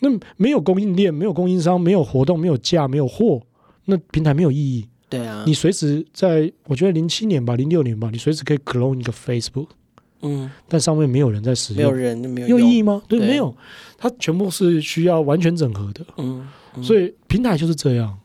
[0.00, 3.42] 那没有供应链，没有供应商，没有活动，没有价，没有货，
[3.84, 4.88] 那平台没有意义。
[5.10, 5.44] 对啊。
[5.46, 9.68] 你随时在，我觉得零七年吧，零六年吧，你随时可以 clone 一个 Facebook。
[10.22, 10.50] 嗯。
[10.66, 13.02] 但上面没有人在使用，没有人，没有有意义吗？
[13.06, 13.54] 对，对没有。
[13.98, 16.04] 它全部是需要完全整合的。
[16.16, 16.48] 嗯。
[16.80, 18.18] 所以平台就是这样，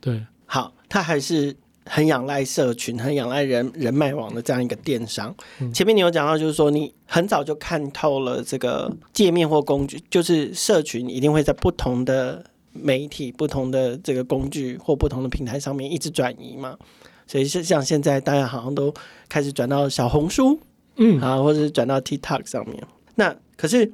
[0.00, 5.34] 对，好，它还是很仰赖社群、很仰赖人人脉网的这样一个电商。
[5.60, 16.76] 嗯、前面你有讲到，就是说你很早就看透了这个界面或工具，就是社群一定会在不同的媒体、不同的这个工具或不同的平台上面一直转移嘛。
[17.26, 18.92] 所以是像现在大家好像都
[19.28, 20.60] 开始转到小红书，
[20.96, 22.82] 嗯，啊，或者是转到 TikTok 上面。
[23.14, 23.90] 那可是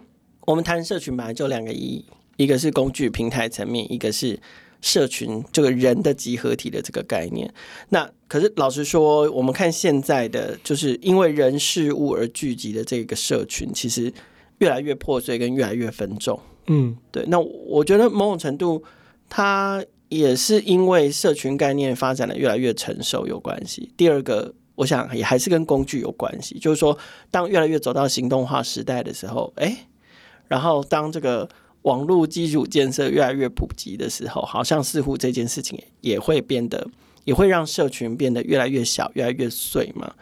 [0.46, 2.05] 我们谈社群本来就两个意义。
[2.40, 4.40] 一个是工具平台层面，一个是
[4.81, 7.53] 社群这个人的集合体的这个概念。
[7.90, 14.11] 那可是老实说，我们看现在的，就是因为人事物而聚集的这个社群，其实
[14.57, 16.40] 越来越破碎，跟越来越分众。
[16.68, 17.22] 嗯，对。
[17.26, 18.83] 那我觉得某种程度，
[19.29, 23.92] 它也是因为社群概念发展的越来越成熟有关系。
[23.98, 26.96] 第二个，我想也还是跟工具有关系，就是说，
[27.31, 29.76] 当越来越走到行动化时代的时候，哎，
[30.48, 31.46] 然后当这个。
[31.83, 36.87] 网络基础建设越来越普及的时候，好像似乎这件事情也会变得，
[37.25, 40.14] 也会让社群变得越来越小、越来越碎嘛。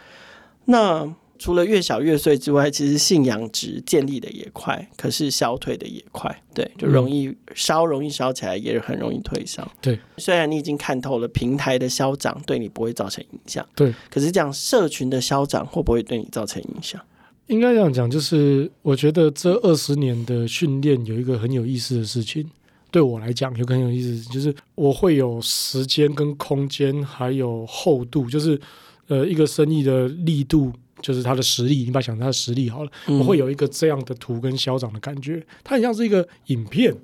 [0.66, 6.42] 那除了越小越碎之外，其实信仰值建立的也快，可是消退的也快。
[6.52, 9.70] 对，就容易烧，容易烧起来，也很容易退烧。
[9.80, 17.00] 对，虽然你已经看透了平台的消长对你不会造成影响，对，可是这样社群的消长会不会对你造成影响？
[17.48, 22.48] 应该这样讲，就是我觉得这二十年的训练有一个很有意思的事情，
[22.90, 28.58] 对我来讲有个很有意思，就是我会有时间跟空间，还有厚度，就是
[29.08, 31.84] 呃一个生意的力度，就是它的实力。
[31.84, 36.94] 你把它想成它的实力好了，我会有一个这样的图跟消长的感觉，它很像是一个影片。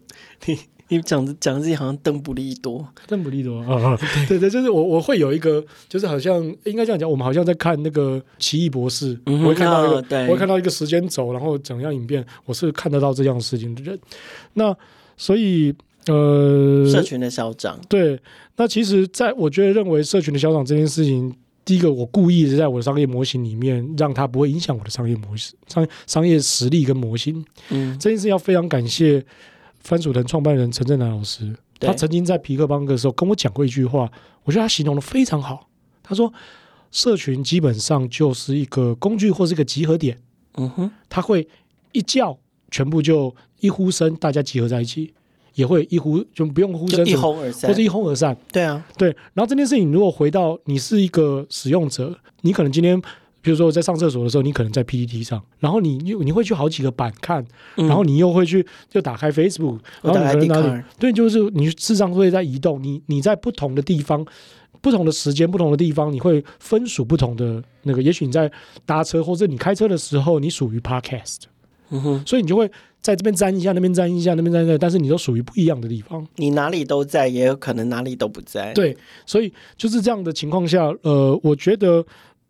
[1.02, 13.98] 讲的讲自己好像邓布利多，邓布利多啊，对对，就是我我会有一个，就是好像应该这样讲，我们好像在看那个奇异博士，嗯、我会看到一个，哦、我会看到一个时间轴，然后怎样影变，我是看得到这样的事情的人。
[14.52, 14.76] 那
[15.16, 15.74] 所以
[16.06, 18.20] 呃，社群的消长，对，
[18.56, 27.42] 那其实在我觉得认为社群的消长这件事情，第一个我故意是在我的商业模型里面，让它不会影响我的商业模式、商商业实力跟模型。
[27.70, 29.24] 嗯，这件事要非常感谢。
[29.84, 34.10] 番薯藤创办人陈正南老师，他曾经在皮克邦的时候跟我讲过一句话，
[34.42, 35.68] 我觉得他形容的非常好。
[36.02, 36.32] 他说，
[36.90, 40.18] 社群基本上就是一个工具或是一个集合点。
[40.56, 41.46] 嗯哼，他会
[41.92, 42.38] 一叫，
[42.70, 45.12] 全部就一呼声，大家集合在一起，
[45.54, 48.34] 也会一呼就不用呼声，一哄而散，或者一哄而散。
[48.50, 49.08] 对啊，对。
[49.34, 53.00] 然后这件事情，如果回到你是一个使用者，你可能今天
[53.44, 57.44] 比如说我在上厕所的时候，你可能在 PPT 上，然后你又你会去好几个版看，
[57.76, 64.26] 然后你又会去就打开 Facebook，然后你可能哪里对，就是你事实上会在移动，你你在不同的地方。
[64.80, 68.02] 不同的时间、不同的地方，你会分属不同的那个。
[68.02, 68.52] 也许你在
[68.84, 71.44] 搭车或者你开车的时候，你属于 Podcast，
[71.88, 76.26] 嗯哼，所以你就会在这边粘一下，那边粘一下，那边粘一下，但是你都属于不一样的地方。
[76.36, 78.74] 你哪里都在，也有可能哪里都不在。
[78.74, 82.04] 对，所以就是这样的情况下，呃，我觉得。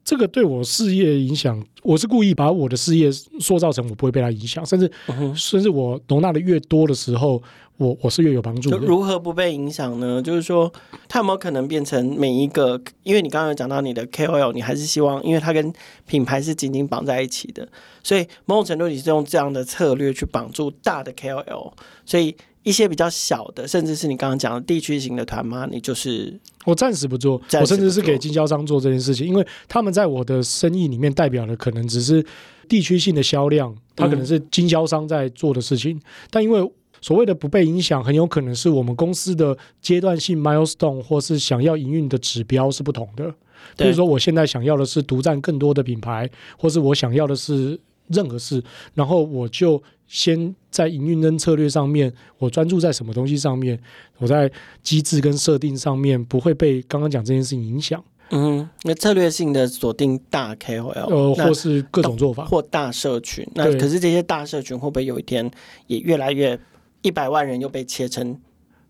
[0.05, 7.43] 这个对我事业影响，我是故意把我的事业塑造成我不会被它影响，甚至、嗯、甚至我容纳的越多的时候，
[7.79, 8.77] 我我是越有帮助的。
[8.77, 10.21] 如何不被影响呢？
[10.21, 10.71] 就是说，
[11.09, 12.81] 它有没有可能变成每一个？
[13.03, 15.73] 因为你刚刚有讲到你的 KOL，你还是希望，因为它跟
[16.07, 17.67] 品牌是紧紧绑在一起的，
[18.03, 21.73] 所以某种程度你是用这样的策略去绑住大的 KOL，
[22.05, 22.37] 所以。
[22.65, 32.25] 一些比较小的，甚至是你刚刚讲的地区型的团妈，你就是我暂时不做，我甚至是给经销商做这件事情，因为他们在我的生意里面代表的可能只是
[32.67, 35.97] 地区性的销量，它可能是经销商在做的事情。
[35.97, 36.01] 嗯、
[36.31, 43.33] 但因为所谓的不被影响，很有可能是我们公司的阶段性 milestone 或是想要营运的指标是不同的。
[43.77, 49.83] 比如说，我现在想要的是独占更多的品牌，或是我想要的是任何事，然后我就。
[50.07, 53.79] 先在营运跟策略上面，我专注在什么东西上面？
[54.19, 54.51] 我在
[54.83, 58.03] 机制跟设定上面不会被刚刚讲这件事情影响。
[58.31, 63.47] 嗯，那策略性的锁定大 KOL，呃，或是各种做法，或大社群。
[63.55, 65.49] 那可是这些大社群会不会有一天
[65.89, 66.59] 也越来越
[67.03, 68.41] 一百万人又被切成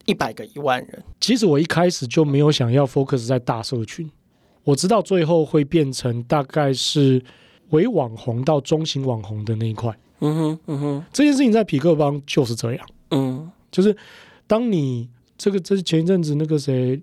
[0.07, 1.03] 一百个一万人？
[1.21, 4.09] 其实我一开始就没有想要 focus 在大社群，
[4.63, 7.23] 我知道最后会变成大概是
[7.71, 9.97] 微网红到中型网红的那一块。
[10.21, 12.87] 嗯哼，嗯哼，这件事情在匹克邦就是这样。
[13.11, 13.95] 嗯，就是
[14.47, 17.01] 当你这个，这是前一阵子那个谁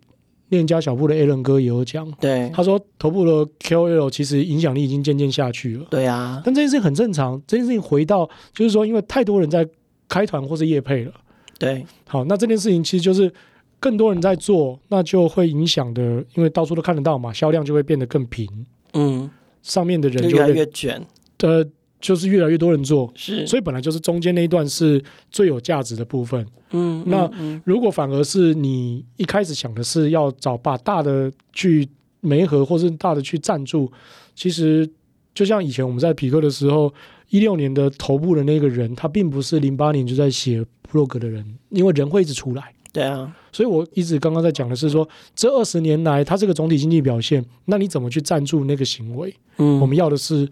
[0.49, 5.85] 链家小铺的 Alan 哥也有讲，对，他说头部的 KOL 其实影响力已经渐渐下去了。
[5.89, 7.41] 对啊，但这件事情很正常。
[7.45, 9.67] 这件事情回到就是说，因为太多人在
[10.09, 11.13] 开团或是业配了。
[11.59, 13.31] 对，好，那这件事情其实就是
[13.79, 16.01] 更多人在做，那就会影响的，
[16.35, 18.49] 因为到处都看得到嘛，销量就会变得更平。
[18.93, 19.29] 嗯，
[19.61, 21.05] 上面的人就越来越卷。
[21.43, 21.65] 呃。
[22.01, 26.45] 就是越来越多人做，是，所以本来就是中间那一段是最有价值的部分。
[26.71, 27.29] 嗯，那
[27.63, 31.87] 如果反而是你一开始想的是要找把大的去
[32.19, 33.91] 媒合，或是大的去赞助，
[34.33, 34.89] 其实
[35.35, 36.91] 就像以前我们在匹克的时候，
[37.29, 42.73] 一六年的头部的那个人，他并不是零八年就在写 blog 的人，因为人会一直出来。
[42.91, 49.33] 对啊，所以我一直刚刚在讲的是说，这二十年来，他这个总体经济表现，那你怎么去赞助那个行为？
[49.57, 50.49] 嗯，我们要的是。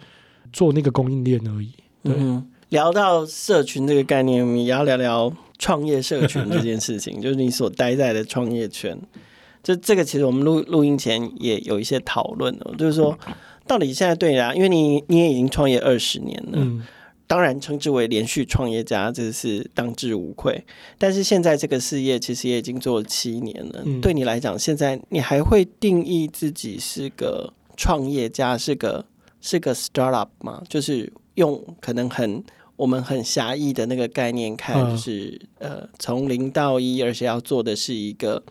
[0.51, 1.71] 做那个供应链而已。
[2.03, 8.97] 对，嗯，聊到社群这个概念，我们也要聊聊创业社群这件事情， 就是你所待在的创业圈。
[9.61, 13.17] 就这个，其实我们录录音前也有一些讨论哦，就是说，
[13.67, 16.81] 到底现在对啊，因为你你也已经创业二十年了，嗯，
[17.27, 20.63] 当然称之为连续创业家，这是当之无愧。
[20.97, 29.05] 但是现在这个事业其实也已经做了七年了，嗯，对你来讲，现在你还会定义自己是个创业家，是个？
[29.41, 32.43] 是个 startup 嘛，就是用可能很
[32.75, 38.41] 我们很狭义的那个概念看，就是、嗯、呃从零到一，而且要做的是一个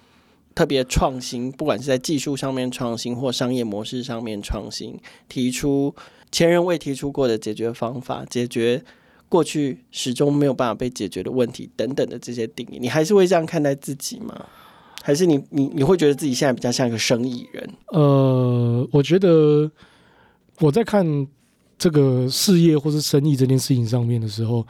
[0.55, 4.99] 特别创新，不管是在技术上面创新或商业模式上面创新，
[5.29, 5.95] 提出
[6.31, 8.83] 前人未提出过的解决方法，解决
[9.29, 14.47] 过去始终没有办法被解决的问题等等的这些定义，你还是会这样看待自己吗？
[15.03, 17.71] 还是你你你会觉得自己现在比较像一个生意人？
[17.93, 19.71] 呃，我觉得。
[20.61, 21.27] 我在看
[21.79, 24.67] 这个事业或是生意这件事情上面的时候，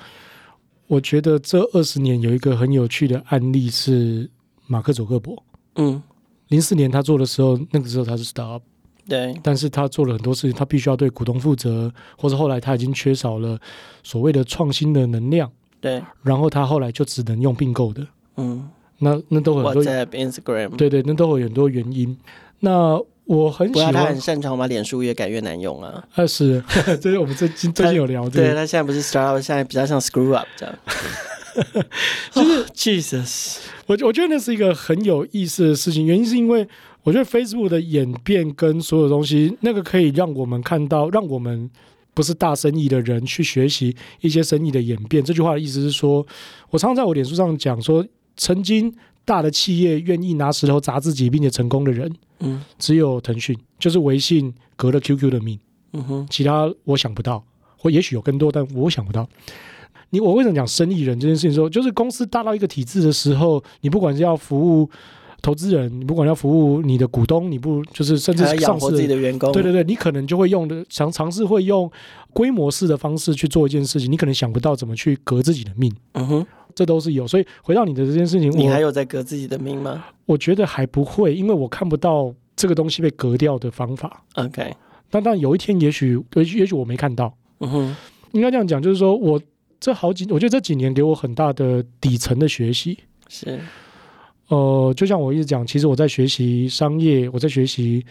[0.86, 4.28] 我觉得这二十年有一个很有趣的案例是
[4.66, 5.42] 马克·佐克伯。
[5.76, 6.02] 嗯，
[6.48, 8.60] 零四年他做的时候，那个时候他是 startup，
[9.08, 13.58] 对，但是他做了很多事情，他必须要对股东负责，或者后来他已经缺少了
[14.02, 22.14] 所谓的创新的能量，对，然后他后来就只能用并购的，嗯，那那都很多，WhatsApp、Instagram，对对，那都会有很多原因，
[22.60, 23.02] 那。
[23.28, 26.02] 我很喜欢，他很擅长把脸书越改越难用啊。
[26.14, 26.64] 啊是，
[26.98, 28.30] 这是我们最近最近有聊的。
[28.30, 30.74] 对，他现在不是 startup，现在比较像 screw up 这样。
[32.32, 36.06] 就是 Jesus，我我觉得那是一个很有意思的事情。
[36.06, 36.66] 原因是因为
[37.02, 41.68] 我觉得 Facebook 的演变跟所有东西，那个可以让我们看到，让我们
[42.14, 45.22] 不是大生意的人去学习一些生意的演变。
[45.22, 46.26] 这句话的意思是说，
[46.70, 48.02] 我常常在我脸书上讲说，
[48.38, 48.94] 曾经
[49.28, 52.10] 大的企业愿意拿石头砸自己并且成功的人。
[52.40, 55.58] 嗯，只有腾讯，就是微信革了 QQ 的命。
[55.92, 57.44] 嗯哼，其他我想不到，
[57.76, 59.28] 或也许有更多，但我想不到。
[60.10, 64.88] 你我为什么讲生意人这件事情说，就是公司大到一个体制的时候，你不管是要服务
[65.42, 69.52] 投资人，你不管要服务你的股东，你不就是甚至养活自己的员工？
[69.52, 71.90] 对对对，你可能就会用的尝尝试会用
[72.32, 75.94] 规模式的方式去做一件事情，你可能想不到怎么去革自己的命。
[76.12, 76.46] 嗯哼，
[76.78, 77.26] 这都是有。
[77.26, 80.04] 所以回到你的这件事情，你还有在革自己的命吗？
[80.26, 84.22] 我觉得还不会，因为我看不到这个东西被革掉的方法。
[84.34, 84.72] OK，
[85.10, 87.34] 但但有一天也许，也许也许我没看到。
[87.58, 87.96] 嗯哼，
[88.30, 89.40] 应该这样讲，就是说我
[89.80, 92.96] 这好几，我觉得这几年给我很大的底层的学习
[93.28, 93.58] 是。
[94.46, 98.06] 呃，就像我一直讲，其实我在学习商业，我在学习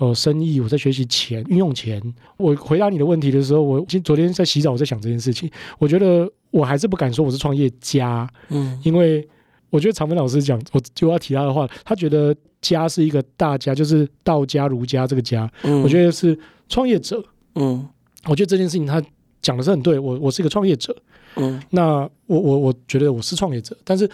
[0.00, 2.02] 呃生意，我在学习钱运用钱。
[2.38, 5.48] 我回答你的问题的时候，我今昨天在洗澡，我在想这件事情。
[5.78, 9.28] 我觉得我还是不敢说我是创业家，嗯，因为
[9.68, 15.50] 我觉得长芬老师讲，我就要提他的话，他觉得家是一个大家，就是道家、儒家这个家。
[15.64, 16.36] 嗯，我觉得是
[16.66, 17.22] 创业者。
[17.56, 17.86] 嗯，
[18.24, 19.02] 我觉得这件事情他
[19.42, 20.96] 讲的是很对，我我是一个创业者。
[21.36, 24.10] 嗯，那我我我觉得我是创业者，但是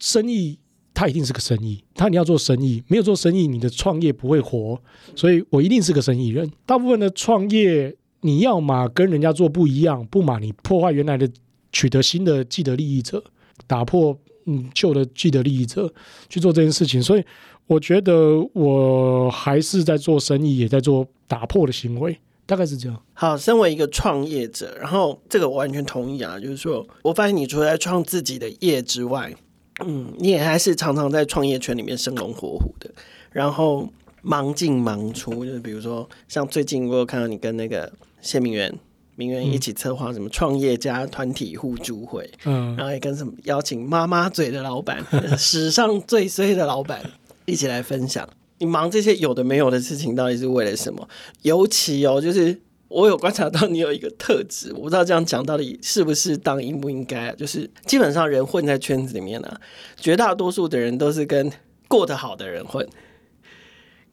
[0.00, 0.58] 生意。
[0.98, 4.76] 他一定是个生意，他你要做生意，没有做生意，你的创业不会活。
[5.14, 6.50] 所以我一定是个生意人。
[6.66, 11.30] 大部分的创业，你要嘛跟人家做不一样，不嘛你破坏原来的，
[11.70, 13.22] 取得新的既得利益者，
[13.68, 15.94] 打破嗯旧的既得利益者
[16.28, 17.00] 去做这件事情。
[17.00, 17.24] 所以
[17.68, 23.00] 我觉得我还是在做生意，也在做打破的行为，大概是这样。
[23.14, 29.32] 好，身为一个创业者，然后这个我完全同意啊，就是说我发现你除了在创自己的业之外。
[29.80, 32.90] 嗯，你也还是常常在创业圈里面生龙活虎的，
[33.30, 33.88] 然后
[34.22, 38.74] 忙进忙出，就是比如说像最近我有看到你跟那个谢明媛、
[39.16, 45.04] 明媛一起策划什么创业家团体互助会，嗯，然后也跟什么邀请妈妈嘴的老板、
[45.36, 47.00] 史上最衰的老板
[47.44, 48.28] 一起来分享。
[48.58, 51.08] 你忙这些有的没有的事情，到底是为了什么？
[51.42, 52.60] 尤其哦，就是。
[52.88, 57.34] 我有观察到你有一个特质，我不知道这样讲到底是不是当应不应该啊？
[57.36, 59.60] 就是基本上人混在圈子里面呢、啊，
[59.96, 61.52] 绝大多数的人都是跟
[61.86, 62.88] 过得好的人混。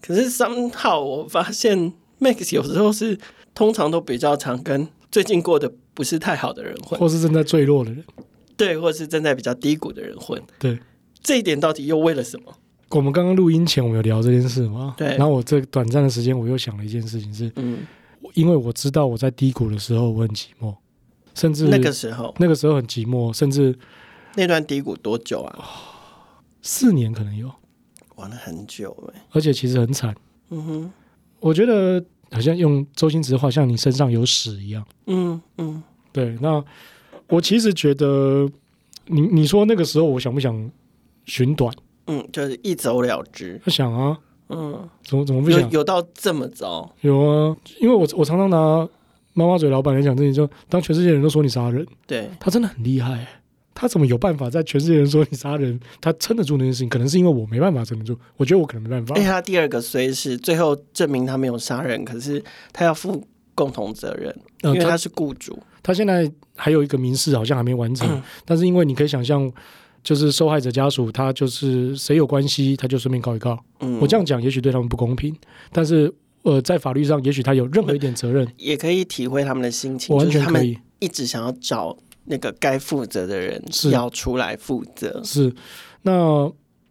[0.01, 3.17] 可是 somehow 我发现 Max 有时候是
[3.53, 8.03] 通常都比较常跟最近过得不是太好的人混，或是正在坠落的人，
[8.57, 10.41] 对，或是正在比较低谷的人混。
[10.59, 10.78] 对，
[11.23, 12.53] 这一点到底又为了什么？
[12.89, 14.93] 我们刚刚录音前我们有聊这件事吗？
[14.97, 15.07] 对。
[15.15, 17.80] 然后我这短暂的时间我又想了一件事情是，嗯。
[18.36, 20.75] 因为我知道我在低谷的时候我很寂寞，
[21.33, 23.77] 甚至那个时候那个时候很寂寞，甚至
[24.36, 25.57] 那段低谷多久啊？
[26.61, 27.51] 四年可能有，
[28.15, 30.15] 玩了很久哎，而且其实很惨。
[30.49, 30.91] 嗯哼，
[31.39, 34.86] 我觉得好像用周星驰的话，像你身上有屎一样。
[35.07, 35.81] 嗯嗯，
[36.11, 36.38] 对。
[36.41, 36.63] 那
[37.29, 38.49] 我其实觉得，
[39.07, 40.71] 你你说那个时候我想不想
[41.25, 41.73] 寻短？
[42.07, 43.59] 嗯，就是一走了之。
[43.65, 44.19] 我想啊。
[44.49, 45.59] 嗯，怎么怎么不想？
[45.61, 46.93] 有有到这么糟？
[47.01, 48.87] 有啊，因为我我常常拿
[49.33, 53.27] 妈妈嘴老板来讲这些，就当全世界人都说你杀人，对，他真的很厉害，
[53.73, 56.87] 他怎么有办法在全世界人说你杀人，他撑得住那件事情？
[56.87, 59.15] 可能是因为我没办法撑得住，我觉得我可能没办法。
[59.15, 63.25] 哎，他第二个虽是最后证明他没有杀人，可是他要负
[63.55, 65.53] 共同责任，因为他是雇主。
[65.53, 69.51] 呃、他，他现在还有一个民事好像还没完成，嗯、但是因为你可以想象。
[70.05, 73.57] 就是受害者家属，他就是谁有关系，他就顺便告一告。
[73.79, 75.35] 嗯，我这样讲也许对他们不公平，
[75.71, 80.15] 但是呃，在法律上，也许他有任何一点责任， 也可以体会他们的心情。
[80.15, 85.19] 完全可以，一直想要找那个该负责的人是要出来负责。
[85.23, 85.51] 是，
[86.03, 86.13] 那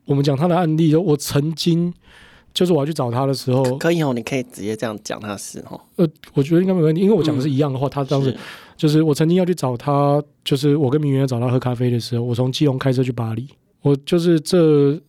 [0.07, 1.95] 我们讲他的案例，我曾经
[2.55, 5.79] 就是我要去找他的时候，可以哦，你可以直接这样讲他是哦。
[5.97, 8.35] 呃，我觉得应该没问题，因为我讲的是一样的话，嗯、他当时。
[8.77, 13.49] 就是我曾经要去找他，就是我跟明媛找他喝咖啡的时候，我从基隆开车去巴黎。
[13.83, 15.01] 我就是这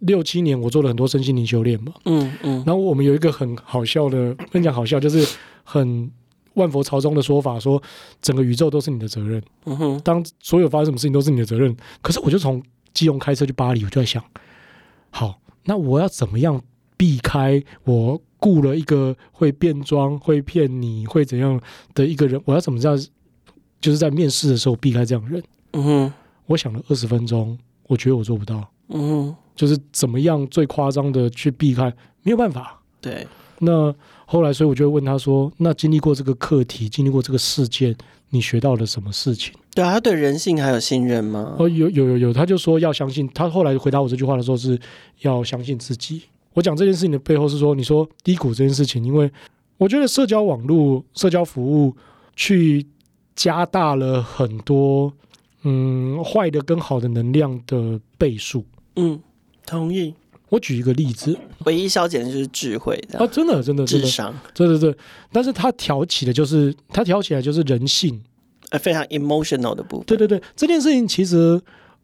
[0.00, 1.94] 六七年，我做了很多身心灵修炼嘛。
[2.04, 2.62] 嗯嗯。
[2.66, 5.26] 然后我们有一个很好笑的，跟你讲好笑，就是
[5.62, 6.10] 很
[6.52, 7.82] 万佛朝宗的说法，说
[8.20, 9.42] 整个宇宙都是你的责任。
[9.64, 10.00] 嗯哼。
[10.04, 14.22] 当所有发生什么事情都是你的责任，可是我就从基隆开车去巴黎，我就在想，
[15.08, 16.60] 好，那我要怎么样
[16.96, 21.60] 避开我雇了一个会变装、会骗你、会怎样
[21.94, 22.40] 的一个人？
[22.44, 23.06] 我要怎么这样？
[23.80, 25.42] 就是在面试的时候避开这样的人。
[25.72, 26.12] 嗯哼，
[26.46, 28.66] 我想了二十分钟，我觉得我做不到。
[28.88, 31.92] 嗯哼，就是怎么样最夸张的去避开，
[32.22, 32.80] 没有办法。
[33.00, 33.26] 对。
[33.60, 33.94] 那
[34.26, 37.94] 后来，所以我就会问他说：“那经历过这个课题，经历过这个事件，
[38.30, 41.54] 你学到了什么事情？”对啊，他对人性还有信任吗？
[41.58, 43.28] 哦，有有有有，他就说要相信。
[43.32, 44.78] 他后来回答我这句话的时候是
[45.20, 46.22] 要相信自己。
[46.54, 49.30] 我讲这件事情的背后是说，你说低谷这件事情，因为
[49.76, 51.94] 我觉得社交网络、社交服务
[52.34, 52.86] 去。
[53.36, 55.12] 加大了很多，
[55.64, 58.64] 嗯，坏的跟好的能量的倍数。
[58.94, 59.20] 嗯，
[59.66, 60.14] 同意。
[60.50, 64.96] 我举一个例子，唯一消减的就是智慧的啊，真的，真的，智商，对对对。
[65.32, 68.22] 但是它挑起的就是，它挑起来就是人性，
[68.70, 70.06] 呃，非常 emotional 的部分。
[70.06, 71.60] 对对对，这件事情其实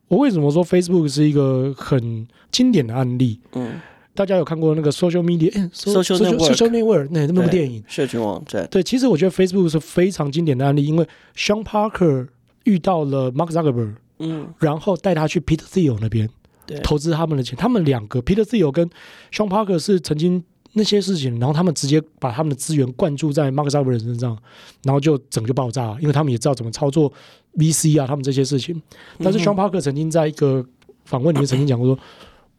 [0.09, 3.39] 我为什么说 Facebook 是一个很经典的案例？
[3.53, 3.81] 嗯，
[4.21, 7.83] 大家有看过那个 Social Media、欸、Social Network Social Network 那那部电影？
[7.89, 8.69] 社群网站。
[8.71, 12.29] 对，其实我觉得 Facebook 是非常经典的案例，因为 Sean Parker
[12.65, 16.29] 遇到了 Mark Zuckerberg，嗯，然后带他去 Peter Thiel 那边，
[16.67, 17.57] 对，投资他们的钱。
[17.57, 18.87] 他们两个 Peter Thiel 跟
[19.33, 20.45] Sean Parker 是曾经。
[20.75, 24.39] 那些事情，然后他们直接把他们的资源灌注在 Mark Zuckerberg 身上，
[24.85, 27.13] 然后就整个就爆炸，因为他们也知道怎么操作
[27.57, 28.81] VC 啊，他们这些事情。
[29.19, 30.65] 但是 Sean Parker 曾经在一个
[31.07, 31.99] 访问里面曾经讲过说，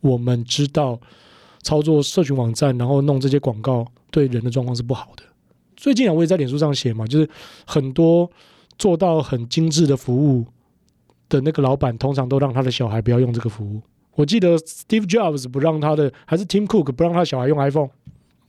[0.02, 1.00] 我们知道
[1.64, 5.24] 操作社群网站，然后弄这些广告对人的状况是不好的。
[5.76, 7.28] 最近啊，我也在脸书上写嘛，就是
[7.66, 8.30] 很多
[8.78, 10.46] 做到很精致的服务
[11.28, 13.82] 的那个老板，通常都让他的小孩不要用这个服务。
[14.14, 17.90] 我记得 Steve Jobs 不让他的，还是 Tim Cook 不让他小孩用 iPhone。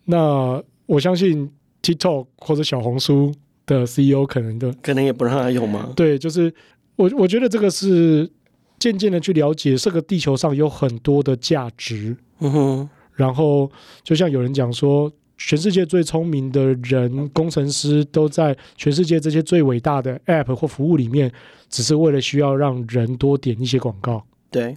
[0.04, 1.50] 那我相信
[1.82, 3.32] TikTok 或者小红书
[3.64, 5.90] 的 CEO 可能的，可能也不让他用吗？
[5.96, 6.52] 对，就是
[6.96, 8.30] 我我觉得这个是
[8.78, 12.16] 渐渐的去了解这个地球上有很多的价值。
[12.40, 12.90] 嗯哼。
[13.14, 13.70] 然后
[14.02, 21.32] 就像有人讲说，全世界最聪明的人，工程师都在全世界这些最伟大的 App 或服务里面，
[21.68, 24.24] 只是为了需要让人多点一些广告。
[24.50, 24.76] 对。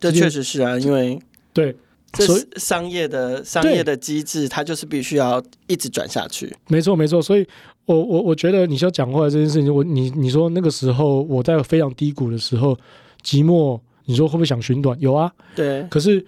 [0.00, 1.20] 这确实是啊，因为
[1.52, 1.76] 对，
[2.10, 6.50] 这是商业的商业的机制，它就是必须要一直转下去。
[6.68, 7.20] 没错，没错。
[7.20, 7.46] 所以
[7.84, 12.74] 我，我我我觉得你要讲话这件事情，我你你说那个时候我在非常低谷的时候，
[13.22, 14.98] 寂寞，你说会不会想寻短？
[14.98, 15.82] 有啊，对。
[15.90, 16.24] 可是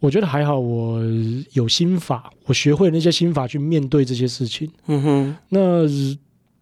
[0.00, 1.00] 我觉得还好，我
[1.52, 4.70] 有心法，我学会那些心法去面对这些事情。
[4.86, 5.82] 嗯哼，那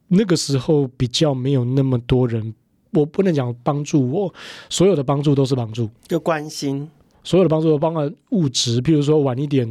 [0.09, 2.55] 那个时候比较没有那么多人。
[2.93, 4.32] 我不能讲帮助我，
[4.70, 6.89] 所有的帮助都是帮助，就关心，
[7.22, 9.70] 所有的帮助都帮了物质，譬如说晚一点，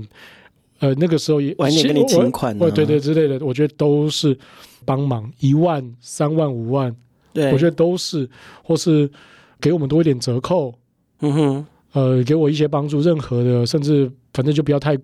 [0.78, 4.38] 呃，那个时候也晚一点给你请款，啊，对对之类的，我觉得都是
[4.84, 6.96] 帮忙，一万、三万、五万，
[7.34, 8.30] 对，我觉得都是，
[8.62, 9.10] 或是
[9.60, 10.76] 给我们多一点折扣，
[11.22, 11.66] 嗯哼，
[11.96, 14.96] 呃，给我一些帮助，任何的，甚至反正就不要太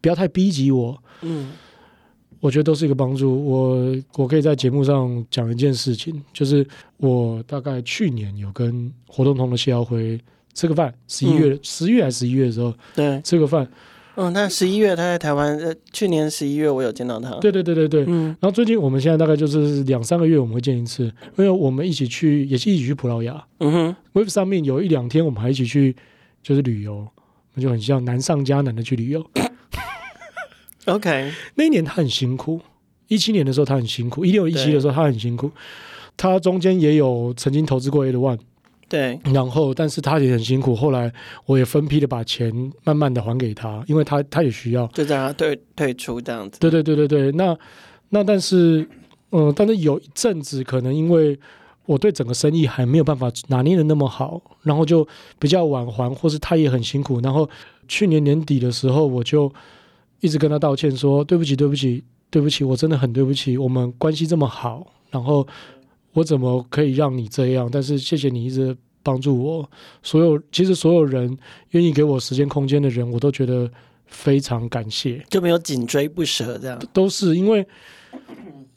[0.00, 1.52] 不要太逼急我，嗯。
[2.38, 3.44] 我觉得都是一个帮助。
[3.44, 6.64] 我我可以在节目上讲一件事情，就是
[6.98, 10.20] 我大概去年有跟活动通的谢耀辉
[10.54, 13.66] 吃个饭，十一月十、嗯、月还是十一月的时候，对，吃个饭。
[14.16, 17.30] 嗯，那十一月他在台湾，呃，去年十一月我有见到他。
[17.40, 18.04] 对对对对对。
[18.06, 18.26] 嗯。
[18.38, 21.04] 然后最近我们现在大概就是两三个月我们会见一次，
[21.38, 23.42] 因为我们一起去，也是一起去葡萄牙。
[23.60, 23.96] 嗯哼。
[24.12, 25.96] Wave 上面有一两天我们还一起去，
[26.46, 27.04] 就是旅游，
[27.54, 29.28] 那就很像难上加难的去旅游。
[30.84, 32.60] OK，那一年他很辛苦，
[33.08, 35.50] 一七年的时候他很辛苦，一六一七的时候他很辛苦，
[36.16, 38.38] 他中间也有曾经投资过 A One
[38.88, 41.12] 对，然后但是他也很辛苦，后来
[41.46, 47.58] 我也分批的把钱慢慢的还给他，因为他他也需要，就这样退退出这样子，对对对对对，那
[48.10, 48.88] 那但是
[49.32, 51.36] 嗯，但是有一阵子可能因为
[51.86, 55.06] 我对整个生意还没有办法拿捏的那么好，然后就
[55.38, 57.48] 比较晚还，或是他也很辛苦，然后
[57.88, 59.52] 去年年底的时候我就。
[60.20, 63.58] 一直跟他道歉说对不起，对不起，对不起，我真的很对不起。
[63.58, 65.46] 我们关系这么好，然后
[66.14, 67.68] 我怎么可以让你这样？
[67.70, 69.70] 但是谢谢你一直帮助我。
[70.02, 71.36] 所有其实所有人
[71.72, 73.70] 愿意给我时间空间的人，我都觉得
[74.06, 76.82] 非常感谢，就没有紧追不舍这样。
[76.94, 77.64] 都是因为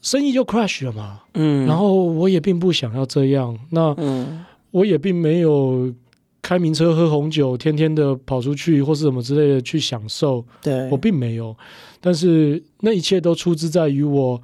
[0.02, 1.22] 生意就 crash 了嘛。
[1.34, 3.58] 嗯，然后我也并不想要这样。
[3.72, 5.94] 那嗯，我也并没有。
[6.42, 11.54] 开名车喝红酒，天天的跑出去或是什么之类的去享受，对，我并没有，
[12.00, 14.42] 但是那一切都出自在于我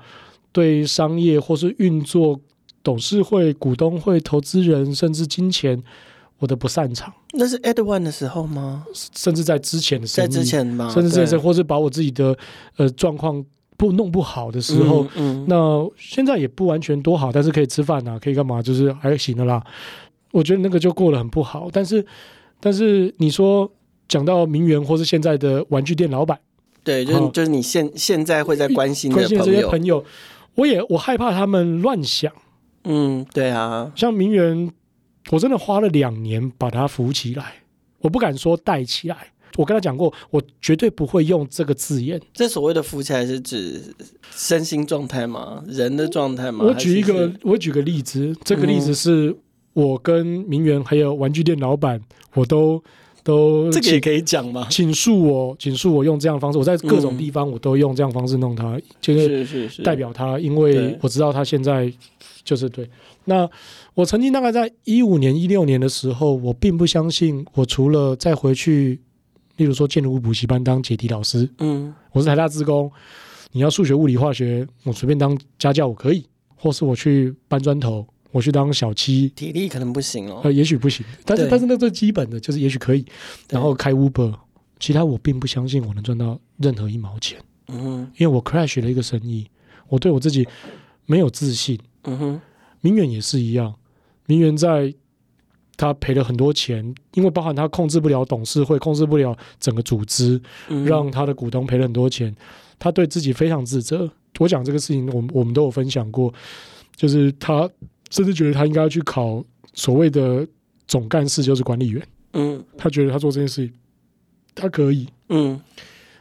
[0.51, 2.37] 对商业或是运作、
[2.83, 5.81] 董事会、股东会、投资人甚至金钱
[6.39, 7.11] 我的不擅长。
[7.31, 8.85] 那是 Ad1 的时候吗？
[8.93, 10.89] 甚至在之前的时候，在之前吗？
[10.93, 12.37] 甚至在这，或是把我自己的
[12.75, 13.43] 呃状况
[13.77, 19.63] 不弄不好的时候，嗯，嗯，那现在也不完全多好，但是可以吃饭啊，可以干嘛，就是还行的啦。
[20.31, 22.05] 我觉得那个就过得很不好，但是，
[22.59, 23.71] 但是你说
[24.07, 26.37] 讲到名媛或是现在的玩具店老板，
[26.83, 30.03] 对，就是就是你现现在会在关心的关心的这些朋友，
[30.55, 32.31] 我也我害怕他们乱想，
[32.83, 34.71] 嗯，对啊，像名媛，
[35.31, 37.63] 我真的花了两年把他扶起来，
[37.99, 39.15] 我不敢说带起来，
[39.57, 42.21] 我跟他讲过，我绝对不会用这个字眼。
[42.33, 43.81] 这所谓的扶起来是指
[44.31, 45.63] 身心状态吗？
[45.67, 46.65] 人的状态吗？
[46.65, 49.29] 我举一个，我举个例子，这个例子是。
[49.29, 49.37] 嗯
[49.75, 52.01] 我跟名媛还有玩具店老板，
[52.33, 52.81] 我都
[53.25, 54.65] 都这个也可以讲吗？
[54.69, 61.91] 请恕我，请恕我用这样的方式，我在各种地方我都用这样的方式弄他，就是代表他，因为我知道他现在
[62.45, 62.89] 就是对。
[63.25, 63.49] 那
[63.95, 69.01] 我曾经大概在一五年、一六年的时候，我并不相信，我除了再回去，
[69.57, 72.91] 例如说建筑补习班当解题老师，嗯，我是台大职工，
[73.51, 76.25] 你要数学、物理、化学，我随便当家教我可以，
[76.55, 78.05] 或是我去搬砖头。
[78.31, 80.41] 我去当小七，体力可能不行哦。
[80.43, 83.05] 呃，也许不行，但是但是那最基本的就是也许可以。
[83.49, 84.37] 然后开 Uber，
[84.77, 87.39] 其他我并不相信我能赚到任何一毛钱。
[87.69, 89.47] 嗯哼，因为我 crash 了一个生意，
[89.87, 90.45] 我对我自己
[91.05, 91.79] 没有自信。
[92.03, 92.41] 嗯哼，
[92.81, 93.73] 明远也是一样，
[94.25, 94.93] 明远在
[95.77, 102.35] 他赔了很多钱，因为包含他控制不了董事会，控制不了整个组织，嗯让他的股东赔了很多钱，
[102.79, 104.09] 他对自己非常自责。
[104.39, 106.33] 我讲这个事情，我们我们都有分享过，
[106.95, 107.69] 就是他
[108.09, 110.45] 甚至觉得他应该要去考所谓的
[110.87, 112.05] 总干事，就是管理员。
[112.33, 113.73] 嗯他觉得他做这件事情，
[114.53, 115.07] 他可以。
[115.29, 115.59] 嗯，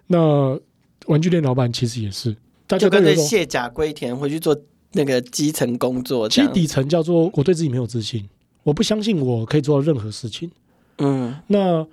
[0.07, 0.59] 那
[1.07, 2.33] 玩具店老板其实也是，
[2.67, 4.57] 大家就跟着卸甲归田回去做
[4.93, 8.25] 那个基层工作，其实底层叫做我对自己没有自信，
[8.65, 10.51] 我不相信我可以做到任何事情。
[10.99, 11.87] 嗯那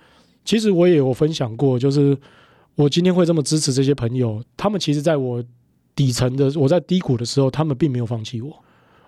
[0.44, 2.18] 其实我也有分享过，就是
[2.74, 5.42] 我今天会这么支持这些朋友，他们其实在我
[5.94, 8.52] 底层的我在低谷的时候，他们并没有放弃我。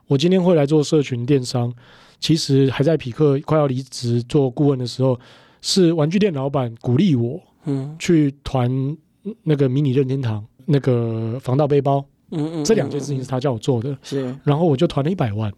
[0.07, 1.73] 我今天会来做社群电商，
[2.21, 5.19] 其实还在匹克快要离职做顾问的时候，
[5.63, 8.97] 是玩具店老板鼓励我嗯去团
[9.43, 13.97] 那个迷你任天堂那个防盗背包，嗯嗯，这两件事情是他叫我做的。
[14.03, 15.51] 是然后我就团了一百万，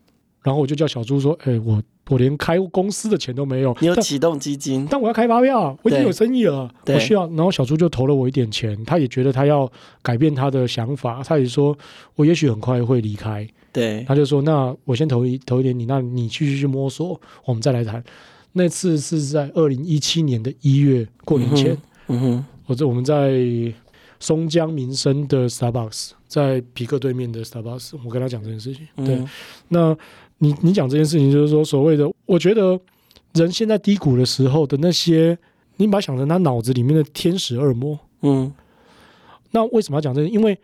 [0.46, 9.68] 然后我就叫小猪说：“哎、我我连开公司的钱都没有，你有启动基金，但我要开发票，我已经有生意了，对我需要。”然后小猪就投了我一点钱，他也觉得他要
[10.02, 11.76] 改变他的想法，他也说
[12.14, 18.00] 我也许很快会离开，对，他就说：“那我先投一投一点你，那你继续去摸索，我们再来谈。”
[18.54, 21.76] 那次是在二零一七年的一月过年前，
[22.06, 23.34] 嗯哼，我在我们在
[24.20, 29.16] 松江民生的 Starbucks，在皮克对面的 Starbucks，我跟他讲这件事情，对。
[29.16, 29.28] 嗯
[29.68, 29.98] 那
[30.38, 32.78] 你你讲这件事情，就是说所谓的，我觉得
[33.34, 35.38] 人现在低谷的时候的那些，
[35.76, 37.98] 你把它想成他脑子里面的天使恶魔。
[38.22, 38.52] 嗯
[39.52, 40.28] 那为什么要讲这个？
[40.28, 40.58] 因为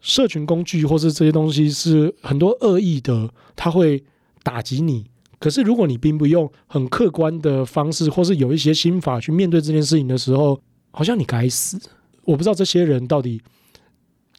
[0.00, 4.02] 社群工具或是这些东西是很多恶意的，它会
[4.42, 5.04] 打击你。
[5.38, 10.58] 可是如果你并不用很客观的方式，或是有一些心法去面对这件事情的时候，
[10.90, 11.78] 好像你该死。
[12.24, 13.40] 我不知道这些人到底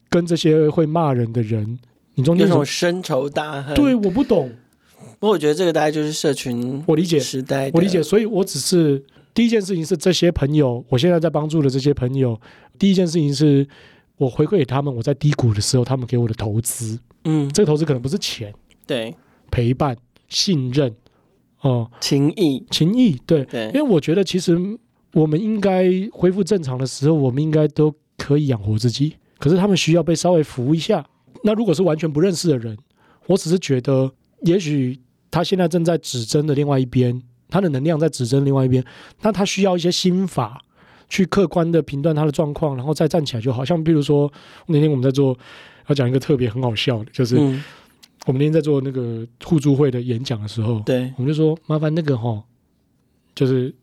[0.09, 1.79] 跟这些会骂人的人，
[2.15, 3.75] 你中间有种有什么深仇大恨。
[3.75, 4.51] 对，我不懂。
[5.19, 8.01] 不过我觉得这个大概就是社群，我理解时代，我理解，。
[8.01, 9.03] 所以我只是
[9.33, 12.39] 第一件事情是这些朋友，我现在在帮助的这些朋友，
[12.77, 13.67] 第一件事情是
[14.17, 18.53] 我回馈给他们，我在低谷的时候，他们给我的投资，嗯，这个投资可能不是钱，
[18.87, 19.13] 对，
[19.51, 19.97] 陪伴、
[20.29, 20.95] 信任，
[21.61, 24.57] 哦、情谊，情谊，对，对因为我觉得其实
[25.13, 31.05] 我们应该恢复正常的时候，我们应该都可以养活自己，可是他们需要被稍微扶一下。
[31.43, 32.77] 那如果是完全不认识的人，
[33.27, 34.11] 我只是觉得，
[34.43, 34.97] 也许
[35.31, 38.83] 他现在正在指针的另外一边，他的能量在指针另外一边，
[39.21, 40.63] 那他需要一些心法
[41.07, 43.63] 去客观的评断他的状况，然后再站起来就好。
[43.65, 44.31] 像比如说
[44.67, 45.37] 那天我们在做，
[45.87, 47.63] 要讲一个特别很好笑的，就是嗯，
[48.25, 52.43] 我们那天在做那个互助会的演讲的时候，对，我们就说麻烦那个哈，
[53.33, 53.73] 就是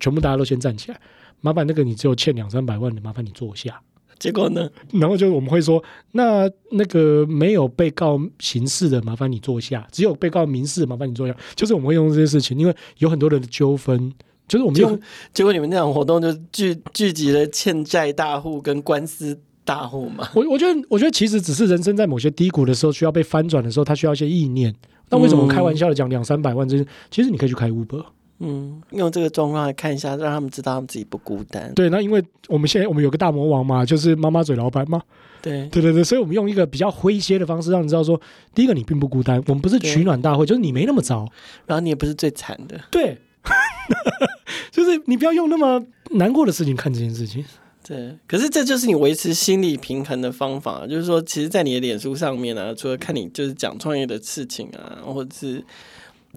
[0.00, 1.00] 全部大家都先站起来，
[1.40, 3.80] 麻烦那个你只有欠两三百万的，麻烦你坐下。
[4.22, 4.70] 结果呢？
[4.92, 11.36] 然后就是我们会说，那那个没有被告刑事的，麻烦你坐下；只有被告民事，麻烦你坐下。
[11.56, 14.12] 就是我们会用这些事情，因为有很多人的纠纷，
[14.46, 14.96] 就是我们用
[15.34, 20.28] 结果你们那场活动就聚聚集了欠债大户跟官司大户嘛？
[20.36, 24.72] 我我觉得，我觉得其实只是人生在某些低谷的时候需要被翻转的时候，他需要一些意念。
[25.10, 26.86] 那为什么我开玩笑的讲两三百万这些？
[27.10, 28.04] 其实你可以去开 Uber。
[28.38, 31.72] 嗯，用这个状况来看一下，让他们知道他们自己不孤单。
[31.74, 35.00] 对，那因为我们现在我们有个大魔王嘛，就是妈妈嘴老板嘛。
[35.40, 38.20] 对对对对，所以我们用一个比较诙谐的方式，让你知道说，
[38.54, 41.26] 第一个你并不孤单，我们不是取暖大会，就是你没那么糟。
[41.66, 42.80] 然后你也不是最惨的。
[42.90, 43.18] 对，
[44.70, 47.44] 就是你不要用那么难过的事情看这件事情。
[47.84, 50.86] 对，可是这就是你维持心理平衡的方法。
[50.86, 55.64] 就是说，其实，在你的脸书上面啊，除了看你就是讲创业的事情啊，或者是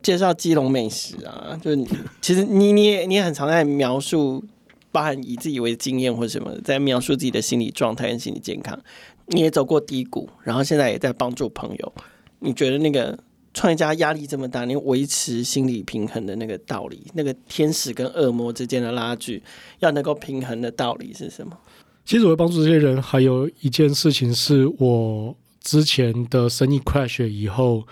[0.02, 1.86] 介绍基隆美食啊，就是
[2.22, 4.44] 其实你你也你也很常在描述，
[4.92, 8.80] 包含以自己为经验或什么，在描述自己的心理状态跟心理健康。
[9.28, 11.94] 你也走过低谷，然后现在也在帮助朋友。
[12.40, 13.18] 你觉得那个
[13.56, 19.42] 创业家压力这么大，你维持心理平衡的那个道理，那个天使跟恶魔之间的拉锯，
[19.80, 21.58] 要能够平衡的道理是什么？
[22.06, 27.84] 其实我会帮助这些人，还有一件事情是我之前的生意 crash 以后，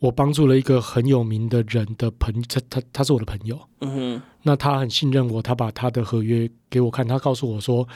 [0.00, 7.86] 我帮助了一个很有名的人的朋友，他他他是我的朋友，嗯哼，那他很信任我，他把他的合约给我看，他告诉我说，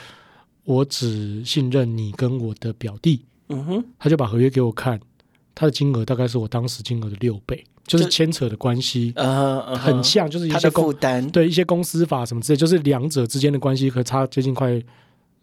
[0.65, 5.01] 我只信任你跟我的表弟，嗯哼，他就把合约给我看，
[5.55, 14.83] 他的金额大概是我当时金额的六倍，就是就牵扯的关系呃，很像，就是一些负担，对一些公司法什么之类，就是两者之间的关系可差接近快，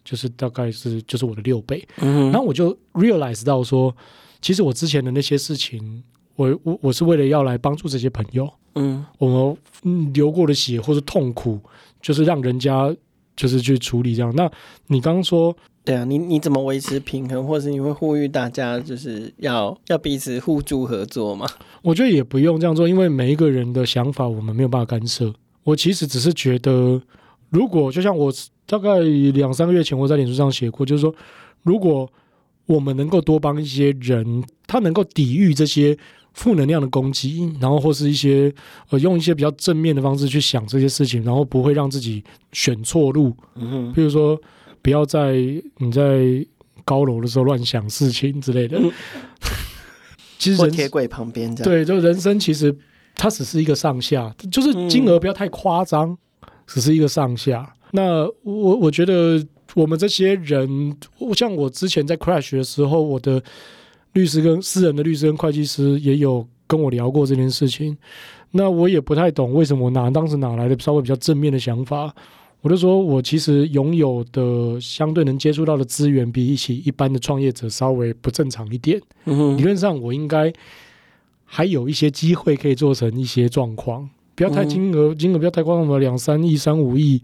[0.04, 1.88] 就是大概是就是我的六倍。
[2.02, 3.96] 嗯，然后我就 realize 到说，
[4.42, 6.04] 其实我之前的那些事情，
[6.40, 11.60] 我我我是为了要来帮助这些朋友，嗯，我们流过的血或是痛苦，
[12.02, 12.96] 就是让人家
[13.36, 14.34] 就是去处理这样。
[14.34, 14.50] 那
[14.88, 21.46] 你刚刚说，对啊，你你怎么维持平衡，或是你会呼吁大家就是要要彼此互助合作吗？
[21.82, 25.34] 我觉得也不用这样做，因为每一个人的想法我们没有办法干涉。
[25.66, 27.02] 我其实只是觉得，
[27.50, 28.32] 如果就像我
[28.66, 31.14] 大概两三个月前我在脸书上写过，就是说，
[31.64, 32.10] 如果
[32.66, 35.98] 我们能够多帮一些人，他能够抵御这些
[36.34, 38.54] 负能量的攻击，然后或是一些
[38.90, 43.36] 呃用一些比较正面的方式去想这些事情，然后不会让自己选错路。
[43.56, 44.40] 嗯哼，比如说
[44.82, 45.34] 不要在
[45.78, 46.46] 你在
[46.86, 48.78] 高楼的时候乱想事情之类的。
[48.80, 48.92] 嗯、
[50.38, 52.76] 其实人铁轨旁边这样，对，就人生其实
[53.16, 57.74] 它只是一个上下，就是金额不要太夸张，嗯、只是一个上下。
[57.92, 59.46] 那我我觉得。
[59.76, 60.98] 我们这些人，
[61.36, 63.42] 像我之前在 Crash 的时候，我的
[64.14, 67.98] 律师跟私人的律师跟会计师也有跟我聊过这件事情。
[68.52, 72.14] 那我也不太懂为什么我哪当时哪来的稍微比较正面的想法。
[72.62, 79.02] 我就说我其实拥有的相对能接触到的资源，比起一般的创业者稍微不正常一点。
[79.24, 80.52] 理论上我应该
[81.46, 87.22] 还有一些机会可以做成一些状况，不要太金额，金额不要太夸张了，两三亿、三五亿，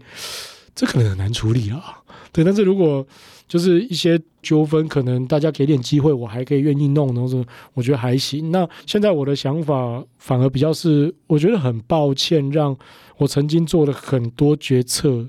[0.74, 1.82] 这可能很难处理啊。
[2.32, 3.06] 对，但是如果
[3.48, 7.44] 就是一些纠纷，可能大家给点机会，我还可以愿意弄，然后
[7.74, 8.50] 我觉得还行。
[8.50, 12.76] 那现在我的想法反而比较是，我觉得很抱歉，让
[13.18, 15.26] 我曾经做了很多决策，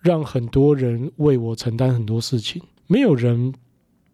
[0.00, 2.62] 让很多人为我承担很多事情。
[2.86, 3.52] 没有人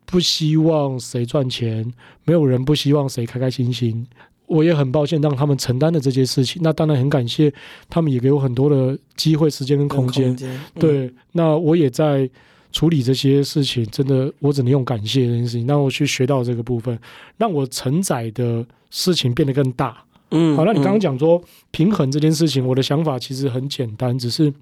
[0.06, 1.92] 不希望谁赚钱，
[2.24, 4.06] 没有人不希望谁开开心心。
[4.46, 6.60] 我也很抱歉让他们承担了这些事情。
[6.62, 7.52] 那当然很感谢
[7.88, 10.36] 他们，也给我很多的机会、时间跟空间。
[10.42, 12.28] 嗯、对，那我也在
[12.72, 15.66] 处理这些事情，真的我只能用感谢这件事情。
[15.66, 16.98] 让我去学到这个部分，
[17.36, 20.04] 让我承载的事情变得更大。
[20.30, 24.52] 嗯，好，那你刚刚讲说平衡这件事情，我的想法其实很简单，只是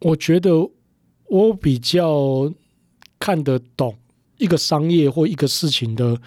[0.00, 0.68] 我觉得
[1.28, 2.52] 我比较
[3.18, 3.96] 看得懂
[4.38, 6.20] 一个商业或一个事情的。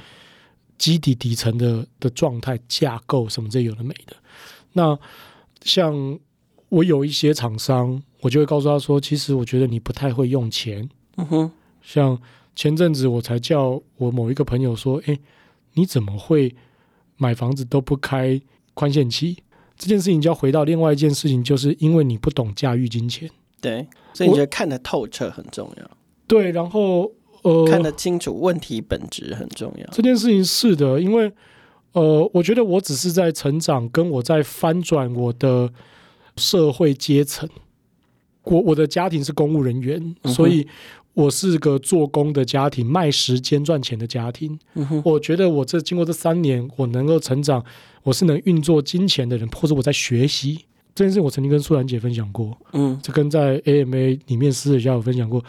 [0.79, 4.15] 基底底层的的状态架构什么这有的没的，
[4.71, 4.97] 那
[5.61, 6.17] 像
[6.69, 10.89] 我有一些厂商，我就会告诉他说，其实我觉得你不太会用钱。
[11.19, 11.51] 嗯哼，
[11.81, 12.19] 像
[12.55, 15.19] 前阵子我才叫我某一个朋友说，诶，
[15.73, 16.55] 你怎么会
[17.17, 18.41] 买房子都不开
[18.73, 19.37] 宽限期？
[19.77, 23.29] 这件事情就要回到另外一件事情，就是因为你不懂驾驭金钱。
[23.61, 25.91] 对，所以你觉得看得透彻很重要。
[26.27, 27.11] 对，然后。
[27.41, 29.85] 呃，看得清楚问题本质很重要。
[29.93, 31.31] 这件事情是的，因为
[31.93, 35.71] 呃，我觉得我只是在成长，跟我在翻转我的
[36.35, 37.47] 社会阶层。
[38.43, 40.67] 我我的家庭是公务人员，嗯、所以
[41.19, 44.57] 我是个做工的家庭，卖时间赚钱的家庭。
[44.75, 47.63] 嗯、我觉得我这经过这三年，我能够成长，
[48.03, 50.65] 我是能运作金钱的人，或者我在学习
[50.95, 51.19] 这件事。
[51.19, 55.43] 我曾经跟素兰姐分享过，嗯，这跟在 AMA 里面私底下有分享过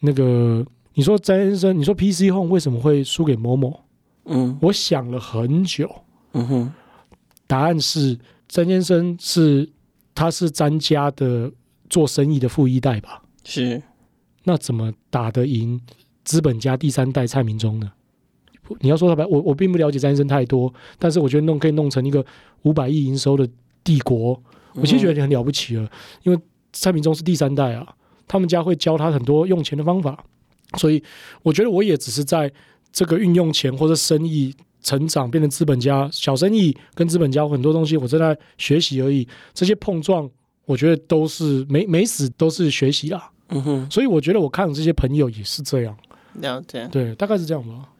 [0.00, 0.64] 那个。
[0.98, 3.80] 你说詹先生，你说 PC Home 为什么会输给某某？
[4.24, 5.90] 嗯，我想了很久。
[6.32, 6.72] 嗯哼，
[7.46, 9.68] 答案是詹先生是
[10.14, 11.52] 他是詹家的
[11.90, 13.22] 做生意的富一代吧？
[13.44, 13.82] 是，
[14.48, 15.80] 那怎么打得赢
[16.24, 17.90] 资本家第三代蔡明忠呢？
[18.80, 22.24] 你要说他白，我我并不了解詹先生太多，但是我觉得弄可以弄成一个
[22.62, 23.48] 五百亿营收的
[23.82, 24.40] 帝国，
[24.74, 25.82] 我其实觉得很了不起了。
[25.82, 25.90] 嗯、
[26.22, 26.40] 因为
[26.72, 27.94] 蔡明忠是第三代啊，
[28.28, 30.24] 他们家会教他很多用钱的方法。
[30.78, 31.02] 所以，
[31.42, 32.52] 我觉得我也只是在
[32.92, 39.26] 这个运用钱或者生意成长，变成资本家，小生意跟资本家很多东西，我正在学习而已。
[39.54, 40.28] 这些碰撞，
[40.64, 43.30] 我觉得都是没没死，都是学习啦。
[43.48, 43.90] 嗯哼。
[43.90, 45.96] 所以我觉得我看这些朋友也是这样。
[46.34, 46.88] 了解。
[46.92, 47.90] 对，大概是这样吧。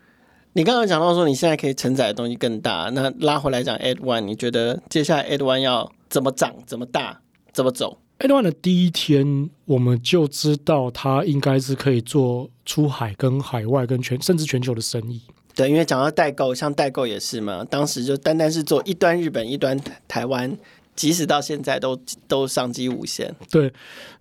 [0.53, 2.90] 你刚刚讲到说，你现在可以承载的东西更大。
[2.94, 7.20] 那拉回来讲，Ed One，你觉得接下来 Ed One 要怎么长、怎么大、
[7.53, 15.20] 怎么走？Ed One 的第一天，我们就知道它应该是可以做出海、跟海外、跟全甚至全球的生意。
[15.55, 19.78] 对，因为讲到代购，像代购也是嘛，当时就单单是做一端日本、一端
[20.09, 20.57] 台湾，
[20.97, 23.32] 即使到现在都都商机无限。
[23.51, 23.72] 对，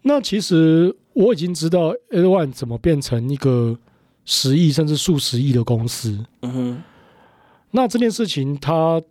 [0.03, 3.79] 那其实我已经知道 Ed One 怎么变成一个
[4.25, 6.23] 十亿甚至数十亿的公司。
[6.41, 6.83] 嗯哼，
[7.71, 9.01] 那这件事情它。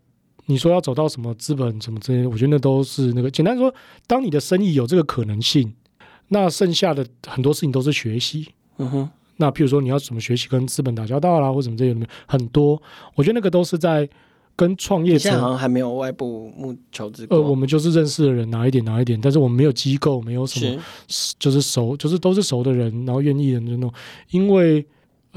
[0.47, 3.75] 你说要走到什么资本什么这些，我觉得那都是那个简单说，
[4.07, 5.75] 当你的生意有这个可能性，
[6.29, 8.53] 那剩下的很多事情都是学习。
[8.77, 12.79] 嗯哼，那譬如说你要怎么学习跟资本打交道啦，或什么这些很多，
[13.15, 14.07] 我觉得那个都是在
[14.57, 15.19] 跟创业者。
[15.19, 17.27] 现在好像还没有外部募求资。
[17.31, 20.83] 呃，我们就是认识的人拿一点拿一点，但是我们没有机构，没有什么，
[21.39, 23.93] 就是熟，就是都是熟的人，然后愿意的那种，
[24.31, 24.87] 因为。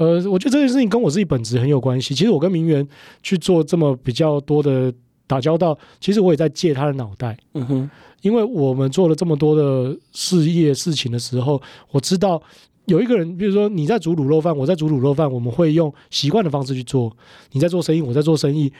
[0.00, 2.14] 呃，我觉得这件事情跟我自己本职很有关系。
[2.14, 2.86] 其实我跟名媛
[3.20, 4.94] 去做这么比较多的
[5.26, 7.36] 打交道，其实我也在借他的脑袋。
[7.54, 7.90] 嗯哼，
[8.22, 11.60] 因为我们做了这么多的事业事情的时候，
[11.90, 12.40] 我知道
[12.84, 17.12] 有一个人，比如说你在煮卤肉饭，我在煮卤肉饭，我们会用习惯的方式去做。
[17.50, 18.72] 你在做生意，我在做生意。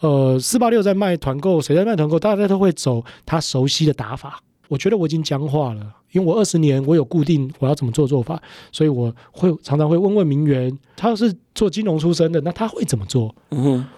[0.00, 2.18] 呃，四八六在卖团购，谁在卖团购？
[2.18, 4.42] 大家都会走他熟悉的打法。
[4.68, 5.80] 我觉得我已经僵化了，
[6.12, 8.40] 因为我二十年我有固定我要怎么做做法，
[8.70, 13.34] 所以我会常常会问问名媛，他是做金融出身的，那他会怎么做？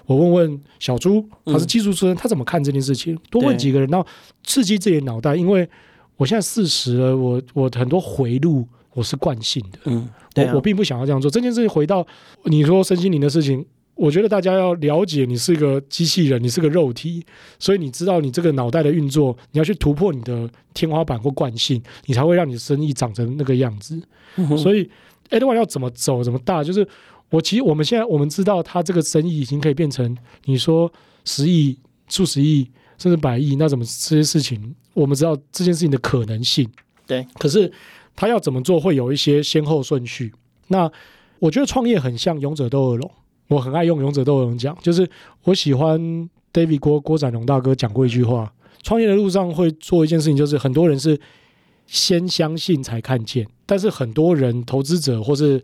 [0.06, 3.18] 我问问小朱，他是技术出身，嗯、他怎么看这件事情？
[3.30, 4.06] 多问几个人，然后
[4.44, 5.68] 刺激自己的脑袋，因为
[6.16, 11.30] 我现在四十了，我我很多回路我是惯性的，嗯，我、啊、我并不想要这样做。
[11.30, 12.06] 这件事情回到
[12.44, 13.64] 你说身心灵的事情。
[13.94, 17.24] 我觉得大家要了解，你是一个机器人，你是个肉体，
[17.58, 24.00] 所以你知道你这个脑袋的运作，你要去突破你的天花板或惯性，你才会让你的生意长成那个样子。
[24.36, 24.90] 嗯、所以
[25.30, 26.88] ，Edward 要怎么走，怎么大，就是
[27.28, 30.16] 我其实我们现在我们知道，他这个生意已经可以变成
[30.46, 30.90] 你说
[31.24, 31.78] 十亿、
[32.08, 36.68] 数十亿甚至百亿，那怎么这些事情，我们知道这件事情的可能性。
[37.06, 37.70] 对，可是
[38.16, 40.32] 他要怎么做，会有一些先后顺序。
[40.68, 40.90] 那
[41.38, 43.10] 我觉得创业很像勇者斗恶龙。
[43.52, 45.08] 我很爱用勇者斗恶龙讲，就是
[45.44, 46.00] 我喜欢
[46.52, 48.50] David 郭郭展龙大哥讲过一句话：
[48.82, 51.20] 创业的路上会做一件事情，就是很多人是
[51.86, 55.62] 先相信才看见，但是很多人投资者或是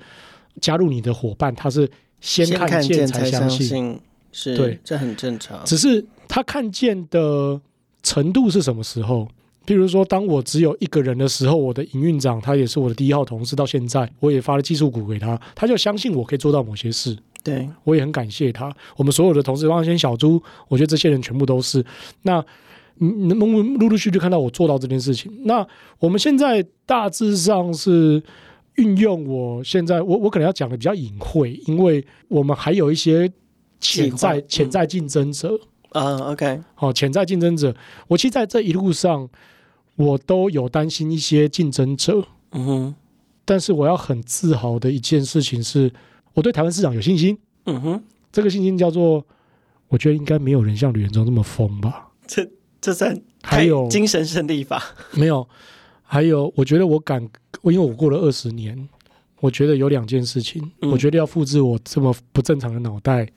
[0.60, 3.98] 加入你的伙伴，他是先看见才相信，
[4.32, 5.64] 是对，这很正常。
[5.64, 7.58] 只是他看见的
[8.02, 9.26] 程度是什么时候？
[9.66, 17.14] 譬如说，当我只有一个人的时候，我的营运长他也是我的第一号同事，到现在我也发了技术股给他，他就相信我可以做到某些事。
[17.42, 18.70] 对，我也很感谢他。
[18.96, 21.82] 我们所有的同事，汪先小朱，我觉得这些人全部都是。
[22.22, 22.44] 那
[22.96, 23.38] 能能
[23.74, 25.32] 陆陆续续看到我做到这件事情。
[25.44, 25.66] 那
[26.00, 28.22] 我们现在大致上是
[28.74, 33.30] 运用我现在，我我可能要讲的比较隐晦，因为我们还有一些
[33.80, 35.58] 潜在潜在竞争者
[35.92, 36.18] 嗯。
[36.18, 37.74] Uh, OK，好，潜在竞争者，
[38.08, 39.28] 我其实在这一路上，
[39.96, 42.26] 我都有担心一些竞争者。
[42.52, 42.94] 嗯哼，
[43.44, 45.90] 但是我要很自豪的一件事情是。
[46.38, 47.36] 我对台湾市场有信心。
[47.66, 49.26] 嗯哼，这个信心叫做，
[49.88, 52.10] 我觉得应该没有人像吕元忠这么疯吧？
[52.28, 52.48] 这
[52.80, 54.80] 这算还有精神胜利法？
[55.14, 55.46] 没有，
[56.04, 57.20] 还有，我觉得我敢，
[57.64, 58.88] 因为我过了二十年，
[59.40, 63.28] 我觉得有两件事情，嗯、我觉得要复制我这么不正常的脑袋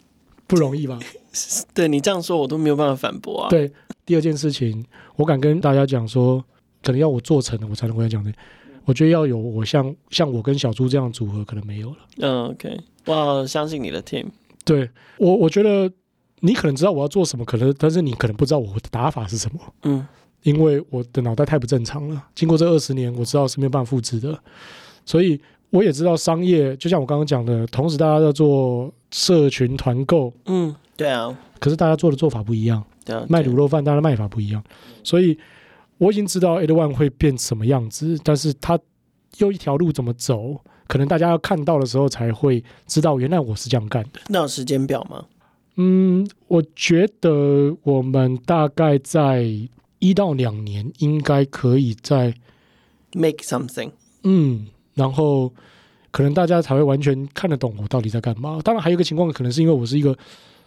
[0.45, 0.99] 不容易吧？
[1.73, 3.49] 对你这样说，我都没有办法反驳啊。
[3.49, 3.71] 对，
[4.05, 4.85] 第二件事情，
[5.15, 6.45] 我敢跟大家讲说，
[6.83, 8.31] 可能要我做成了，我才能跟他讲的。
[8.91, 11.97] 我觉得要有我像像我跟小猪这样组合，可能没有了。
[12.17, 12.77] 嗯，OK。
[13.05, 14.25] 我相信你的 team。
[14.65, 15.89] 对我，我觉得
[16.41, 19.59] 你可能知道我要做什么，可能，但是你可能不知道我的打法是什么。
[19.83, 20.05] 嗯，
[20.43, 22.21] 因为我的脑袋太不正常了。
[22.35, 24.37] 经过这二十年，我知道是没有办法复制的，
[25.05, 25.39] 所以
[25.69, 30.33] 我也知道商业，就像我刚刚讲的，同时大家在做社群团购。
[30.47, 31.33] 嗯，对啊。
[31.61, 32.83] 可是大家做的做法不一样。
[33.05, 33.25] 对啊。
[33.29, 34.61] 卖卤肉饭，大家卖法不一样，
[35.01, 35.37] 所以
[36.01, 38.79] 我已经知道 ED1 会变什么样子，但是它
[39.37, 40.59] 又一条路怎么走？
[40.87, 44.19] 可能大家要看到的时候才会知道，原来我是这样干的。
[44.27, 45.25] 那有时间表吗？
[45.75, 49.45] 嗯，我觉得我们大概在
[49.99, 52.33] 一到两年应该可以再
[53.13, 53.91] make something。
[54.23, 55.53] 嗯，然后
[56.09, 58.59] 可能大家才会完全看得懂我到底在干嘛。
[58.63, 60.17] 当然，还有一个情况，可能是因为我是一个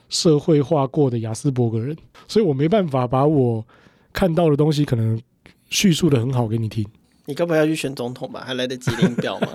[0.08, 1.96] 社会化过的雅斯伯格人，
[2.28, 3.66] 所以我没办法把我
[4.14, 5.20] 看到的东西可能
[5.68, 6.86] 叙述的很好给你听。
[7.26, 8.42] 你该不会要去选总统吧？
[8.46, 9.48] 还来得及领表吗？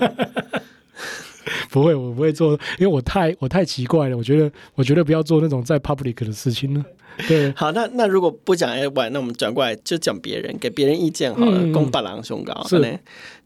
[1.69, 4.17] 不会，我不会做，因为我太我太奇怪了。
[4.17, 6.83] 我觉得，我觉得不要做那种在 public 的事情呢。
[7.27, 11.71] 对，好，那那如果不讲 ED1，那我们转过来就讲别人，给别人意见好了。
[11.71, 12.87] 公八郎胸高，是呢，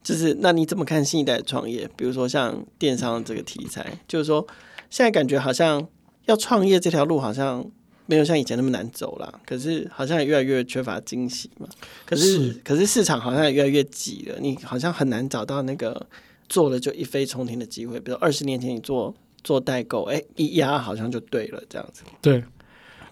[0.02, 1.88] 就是那你怎么看新一代创业？
[1.96, 4.46] 比如说像电商这个题材，就是说
[4.88, 5.86] 现在感觉好像
[6.24, 7.64] 要创业这条路好像。
[8.06, 11.66] 没有像以前那么难走了，可是好像也越来越缺乏惊喜嘛。
[12.04, 16.06] 可是，是可是市场好像也越来越挤了，你好像很难找到那个
[16.48, 17.98] 做了就一飞冲天的机会。
[17.98, 22.02] 比如二十年前你做做代购，哎，一压好像就对了，这样子。
[22.20, 22.44] 对，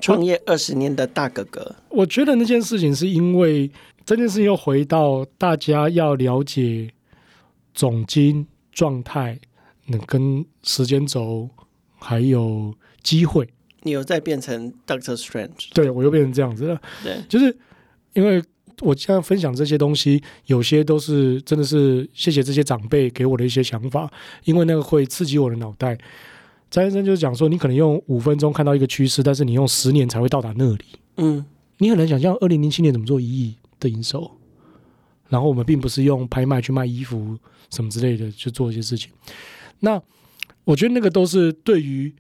[0.00, 3.70] 创业二十年的大哥哥，我觉得那件事情是因为
[4.04, 6.92] 这件事情又回到大家要了解
[7.72, 9.40] 总经状态，
[9.86, 11.48] 能跟时间轴
[11.98, 13.48] 还有机会。
[13.82, 16.80] 你又再变成 Doctor Strange，对，我又变成这样子了。
[17.02, 17.56] 对，就是
[18.14, 18.42] 因为
[18.80, 24.10] 我现在分享这些东西，有些都是真的是谢谢这些长辈给我的一些想法，
[24.44, 25.98] 因为那个会刺激我的脑袋。
[26.70, 30.84] 张先生就是讲说，你可能用五分钟看到一个趋势，但是你用十年才会到达那里。
[31.18, 31.44] 嗯，
[31.78, 34.30] 你很难想象二零零七年怎么做一亿的营收，
[35.28, 37.36] 然后我们并不是用拍卖去卖衣服
[37.68, 39.10] 什么之类的去做一些事情。
[39.80, 40.00] 那
[40.64, 42.10] 我觉得那个都是对于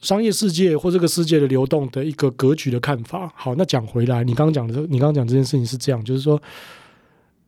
[0.00, 3.32] 商业世界或这个世界的流动的一个格局的看法。
[3.34, 6.40] 好，那讲回来，你刚刚讲的，你刚刚讲这件事情是这样，就是说，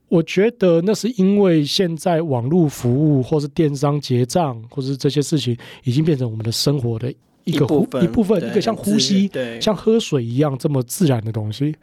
[0.08, 7.12] 我觉得那是因为现在网络服务或是电商结账或是这些事情已经变成我们的生活的
[7.44, 9.30] 一个一部分，一部分，一个像呼吸、
[9.60, 11.74] 像喝水一样这么自然的东西。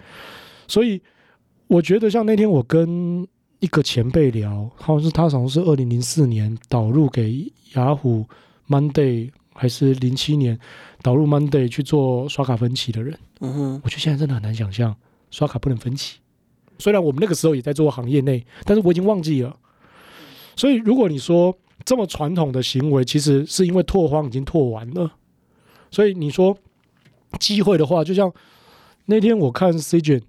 [0.67, 1.01] 所以，
[1.67, 3.25] 我觉得像那天我跟
[3.59, 8.25] 一个前辈聊，好像是他好像是二零零四年导入给雅虎
[8.67, 10.57] Monday，还是零七年
[11.01, 13.17] 导入 Monday 去做刷卡分期的人。
[13.41, 14.95] 嗯哼，我觉得现在真的很难想象
[15.31, 16.19] 刷卡不能分期。
[16.79, 19.57] 虽然我们那个时候也在做行业内，但是我已经忘记了。
[20.55, 25.11] 所以，如果你说这么传统的行为，其实是因为拓荒已经拓完了。
[25.91, 26.57] 所以你说
[27.39, 28.31] 机会的话，就像
[29.05, 30.21] 那天我看 C 卷。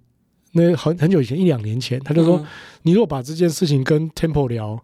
[0.52, 2.46] 那很很久以前，一两年前，他就说：“嗯、
[2.82, 4.82] 你如果把这件事情跟 Temple 聊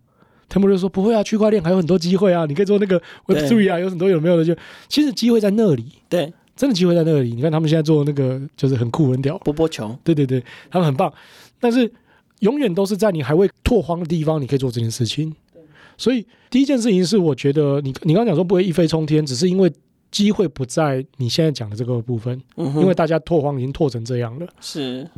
[0.50, 4.54] ，Temple 就说不会啊，区块链还有很多机会啊，你可以做那个 Web Three 啊，有很多有没有的就
[4.88, 7.34] 其实机会在那里，对，真的机会在那里。
[7.34, 11.12] 你看他们现在做那个就是很酷很屌，波波球，对对对，他们很棒。
[11.60, 11.90] 但是
[12.40, 15.34] 永远都是在你还未拓荒的地方，你可以做这件事情。
[15.96, 19.72] 所以第一件事情是，我觉得你你刚刚讲说不会一飞冲天，只是因为
[20.10, 25.08] 机会不在你现在讲的这个部分，嗯、因为大家拓荒已经拓成这样了，是。”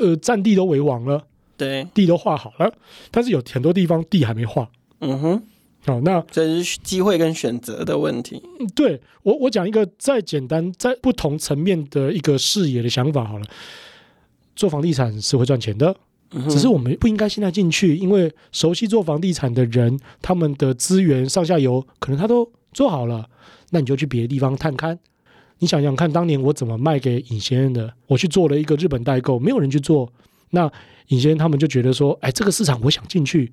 [0.00, 1.22] 呃，占地都为王了，
[1.56, 2.72] 对，地都画好了，
[3.10, 4.68] 但是有很多地方地还没画。
[5.00, 5.42] 嗯哼，
[5.84, 8.42] 好，那这是机会跟选择的问题。
[8.74, 13.46] 对我，我讲一个再简单、在不同层面的一个视野的想法好了。
[14.54, 15.94] 做房地产是会赚钱的，
[16.30, 23.28] 嗯，只是我们不应该现在进去，因为熟悉做房地产的人，他们的资源上下游可能他都做好了，
[23.70, 24.96] 那你就去别的地方探勘。
[25.58, 27.92] 你想想看，当年我怎么卖给尹先生的？
[28.06, 30.10] 我去做了一个日本代购，没有人去做。
[30.50, 30.70] 那
[31.08, 33.52] 尹先生他们就觉得说，哎，这个市场我想进去，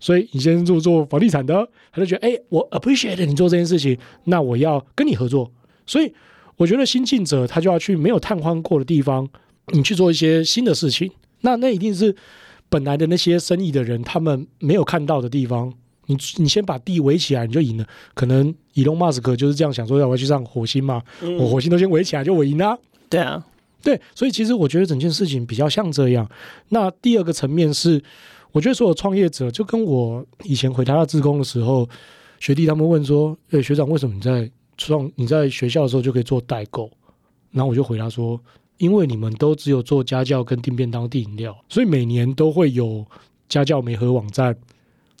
[0.00, 5.50] 所以尹先生就做房地产的，他就觉得，哎，我 appreciate 你做这件事情，那我要跟你合作。
[5.86, 6.12] 所以
[6.56, 9.28] 我觉得新进者他就要去没有探荒过的地方，
[9.72, 11.10] 你去做一些新的事情，
[11.42, 12.14] 那那一定是
[12.68, 15.72] 本来的那些生意的人他们没有看到的地方。
[16.08, 17.84] 你你先把地围起来，你就赢了。
[18.14, 21.02] 可能伊隆马斯克就是这样想说，要我要去上火星嘛？
[21.20, 22.78] 嗯、我火星都先围起来，就我赢了。
[23.10, 23.44] 对啊，
[23.86, 26.28] 对，所以其实我觉得整件事情比较像这样。
[26.70, 28.02] 那第二个层面是，
[28.50, 31.88] 我觉得所有创业者就跟我以前回台大志工的时候，
[32.40, 36.90] 学弟他们问说：“诶、欸，学长，为什么你在创你在学校的时候就可以做代购？”
[37.52, 38.40] 然后我就回答说
[38.78, 43.06] ：“因为你们都只有做家教跟订便当、订饮料，所以每年都会有
[43.48, 44.56] 家教媒合网站。”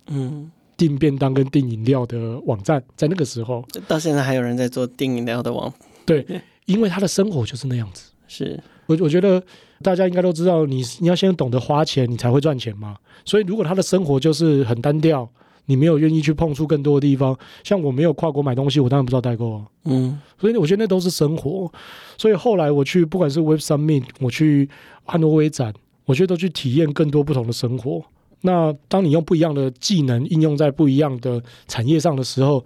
[0.08, 0.50] 嗯。
[0.76, 5.72] 订便当跟订饮料的网站，在那个时候，到现在还有人在做订饮料的网。
[6.04, 6.26] 对，
[6.66, 8.10] 因为他的生活就是那样子。
[8.28, 9.42] 是我，我觉得
[9.82, 12.96] 大家应该都知道你，你你要先懂得花钱，你才会赚钱嘛。
[13.24, 15.28] 所以，如果他的生活就是很单调，
[15.66, 19.64] 你没有愿意去碰触更多的地方，像我没有跨国买东西，我当然不知道代购啊。
[19.84, 21.70] 嗯，所以我觉得那都是生活。
[22.16, 24.68] 所以后来我去，不管是 Web Summit，我去
[25.04, 25.74] 汉诺威展，
[26.04, 28.04] 我觉得都去体验更多不同的生活。
[28.42, 32.64] 那当你用不一样的技能应用在不一样的产业上的时候，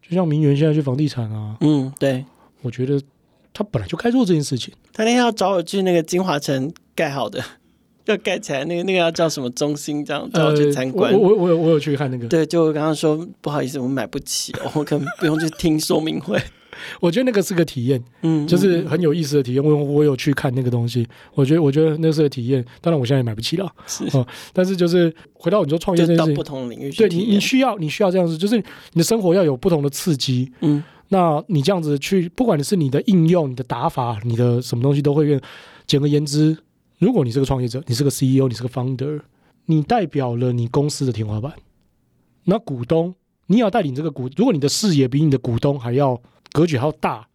[0.00, 2.24] 就像明媛现在去房地产啊，嗯，对，
[2.62, 3.00] 我觉得
[3.56, 4.74] 他本来就该做这件事情。
[4.92, 7.42] 他那天要找我去那个金华城盖好的，
[8.04, 11.10] 要盖起来，那个那个要叫什么中心这样，叫我去参观。
[11.10, 16.38] 呃、我我我有我有去看那个，对，就我刚刚说不好意思，我们买不起， 我可能不用去听说明会。
[17.00, 19.64] 我觉得那个是个体验，嗯，就是很有意思的体验。
[19.64, 22.62] 我我有去看那个东西，我觉得我觉得那是个体验。
[22.82, 35.40] 当然我现在也买不起了，是、嗯，但是就是回到你说创业这件事情，不同领域去，对你你需要你需要这样子，就是你的生活要有不同的刺激，嗯，那你这样子去，不管你是你的应用、你的打法、你的什么东西都会变。
[35.86, 36.56] 简而言之，
[36.98, 39.20] 如果你是个创业者，你是个 CEO，你是个 founder，
[39.66, 41.52] 你代表了你公司的天花板。
[42.44, 43.14] 那股东，
[43.46, 46.20] 你要带领这个股，如果你的视野比你的股东还要。
[46.52, 47.26] 格局还要大，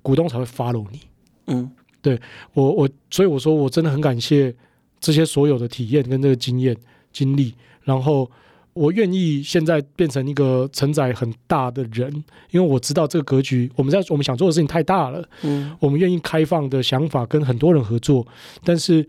[0.00, 1.00] 股东才会 follow 你。
[1.46, 1.68] 嗯，
[2.00, 2.20] 对
[2.52, 4.54] 我我所以我说我真的很感谢
[5.00, 6.76] 这些所有的体验跟这个经验
[7.12, 7.52] 经历，
[7.82, 8.30] 然后
[8.72, 12.12] 我愿意现在变成一个承载很大的人，
[12.50, 15.28] 因为我知道这个格局，我们在我们想做的事情太大了。
[15.42, 18.26] 嗯，我们愿意开放的想法跟很多人合作，
[18.64, 19.06] 但是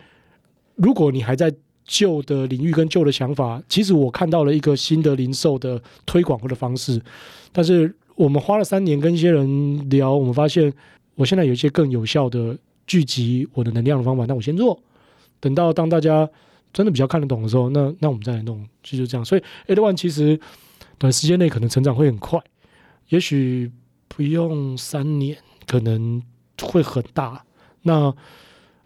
[0.76, 1.53] 如果你还在
[1.84, 7.01] 旧的领域跟旧的想法，其实我看到了一个新的零售的推广的方式，
[7.51, 7.95] 但是。
[8.14, 10.72] 我们花了三年跟一些人聊，我们发现
[11.16, 12.55] 我现在有一些更有效的
[12.86, 14.26] 聚集我的能量的方法。
[14.28, 14.80] 那我先做，
[15.39, 16.30] 等到当大家
[16.74, 19.24] 真的比较看得懂的时候，那那我们再来弄，就是这样。
[19.24, 20.39] 所以 A one 其实
[20.97, 22.39] 短时间内可能成长会很快，
[23.09, 23.72] 也许
[24.07, 26.22] 不用三年，可能
[26.61, 27.43] 会很大。
[27.84, 28.13] 那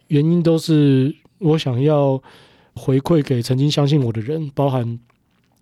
[0.07, 2.21] 原因都是我想要
[2.75, 4.99] 回馈给曾经相信我的人，包含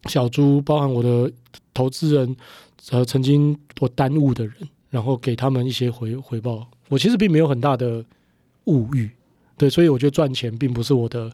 [0.05, 1.31] 小猪，包含我的。
[1.75, 2.35] 投资人
[2.91, 4.55] 呃曾经我耽误的人，
[4.91, 6.67] 然后给他们一些回回报。
[6.87, 8.05] 我其实并没有很大的
[8.65, 9.09] 物欲，
[9.57, 11.31] 对，所以我觉得赚钱并不是我的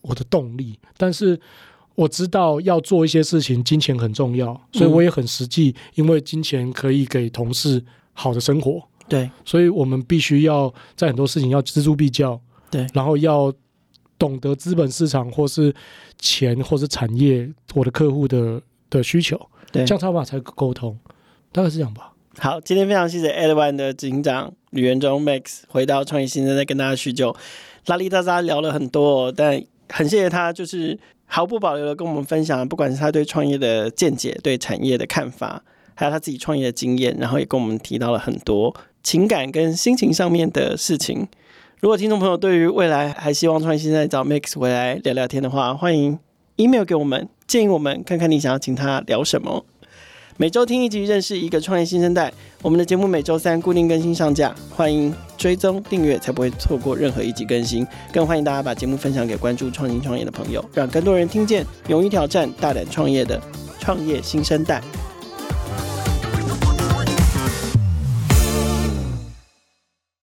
[0.00, 0.78] 我的动力。
[0.96, 1.38] 但是
[1.94, 8.82] 我知道要做一些事情，金钱很重要，所以我也很实际，因为金钱可以给同事好的生活。
[9.08, 12.40] 对，所以我们必须要在很多事情要锱铢必较。
[12.70, 13.50] 对，然后要
[14.18, 15.74] 懂得资本市场或是
[16.18, 19.40] 钱或是产业我的客户的的需求，
[19.72, 20.98] 对，这样才把才沟通，
[21.50, 22.12] 大概是这样吧。
[22.36, 27.34] 好，今天非常谢谢 Ed One 的执行长吕元忠 Max 回到创业新生再跟大家叙旧，
[27.86, 35.62] 拉里大家聊了很多，但很谢谢他，就是毫不保留的跟我们分享，不管是他对创业的见解、对产业的看法，
[35.94, 41.26] 还有他自己创业的经验，然后也跟我们提到了很多情感跟心情上面的事情。
[41.80, 46.18] 如果听众朋友对于未来还希望创业新在找 Max 回来聊聊天的话，欢迎
[46.56, 49.64] email 给我们，建议我们看看你想要请他聊什么。
[50.40, 52.32] 每周听一集，认识一个创业新生代。
[52.62, 57.84] 我们的节目每周三固定更新上架，欢迎追踪订阅，才不会错过任何一集更新。
[58.12, 63.42] 更欢迎大家把节目分享给关注创新创业的朋友，让更多人听见勇于挑战、大胆创业的
[63.80, 64.80] 创业新生代。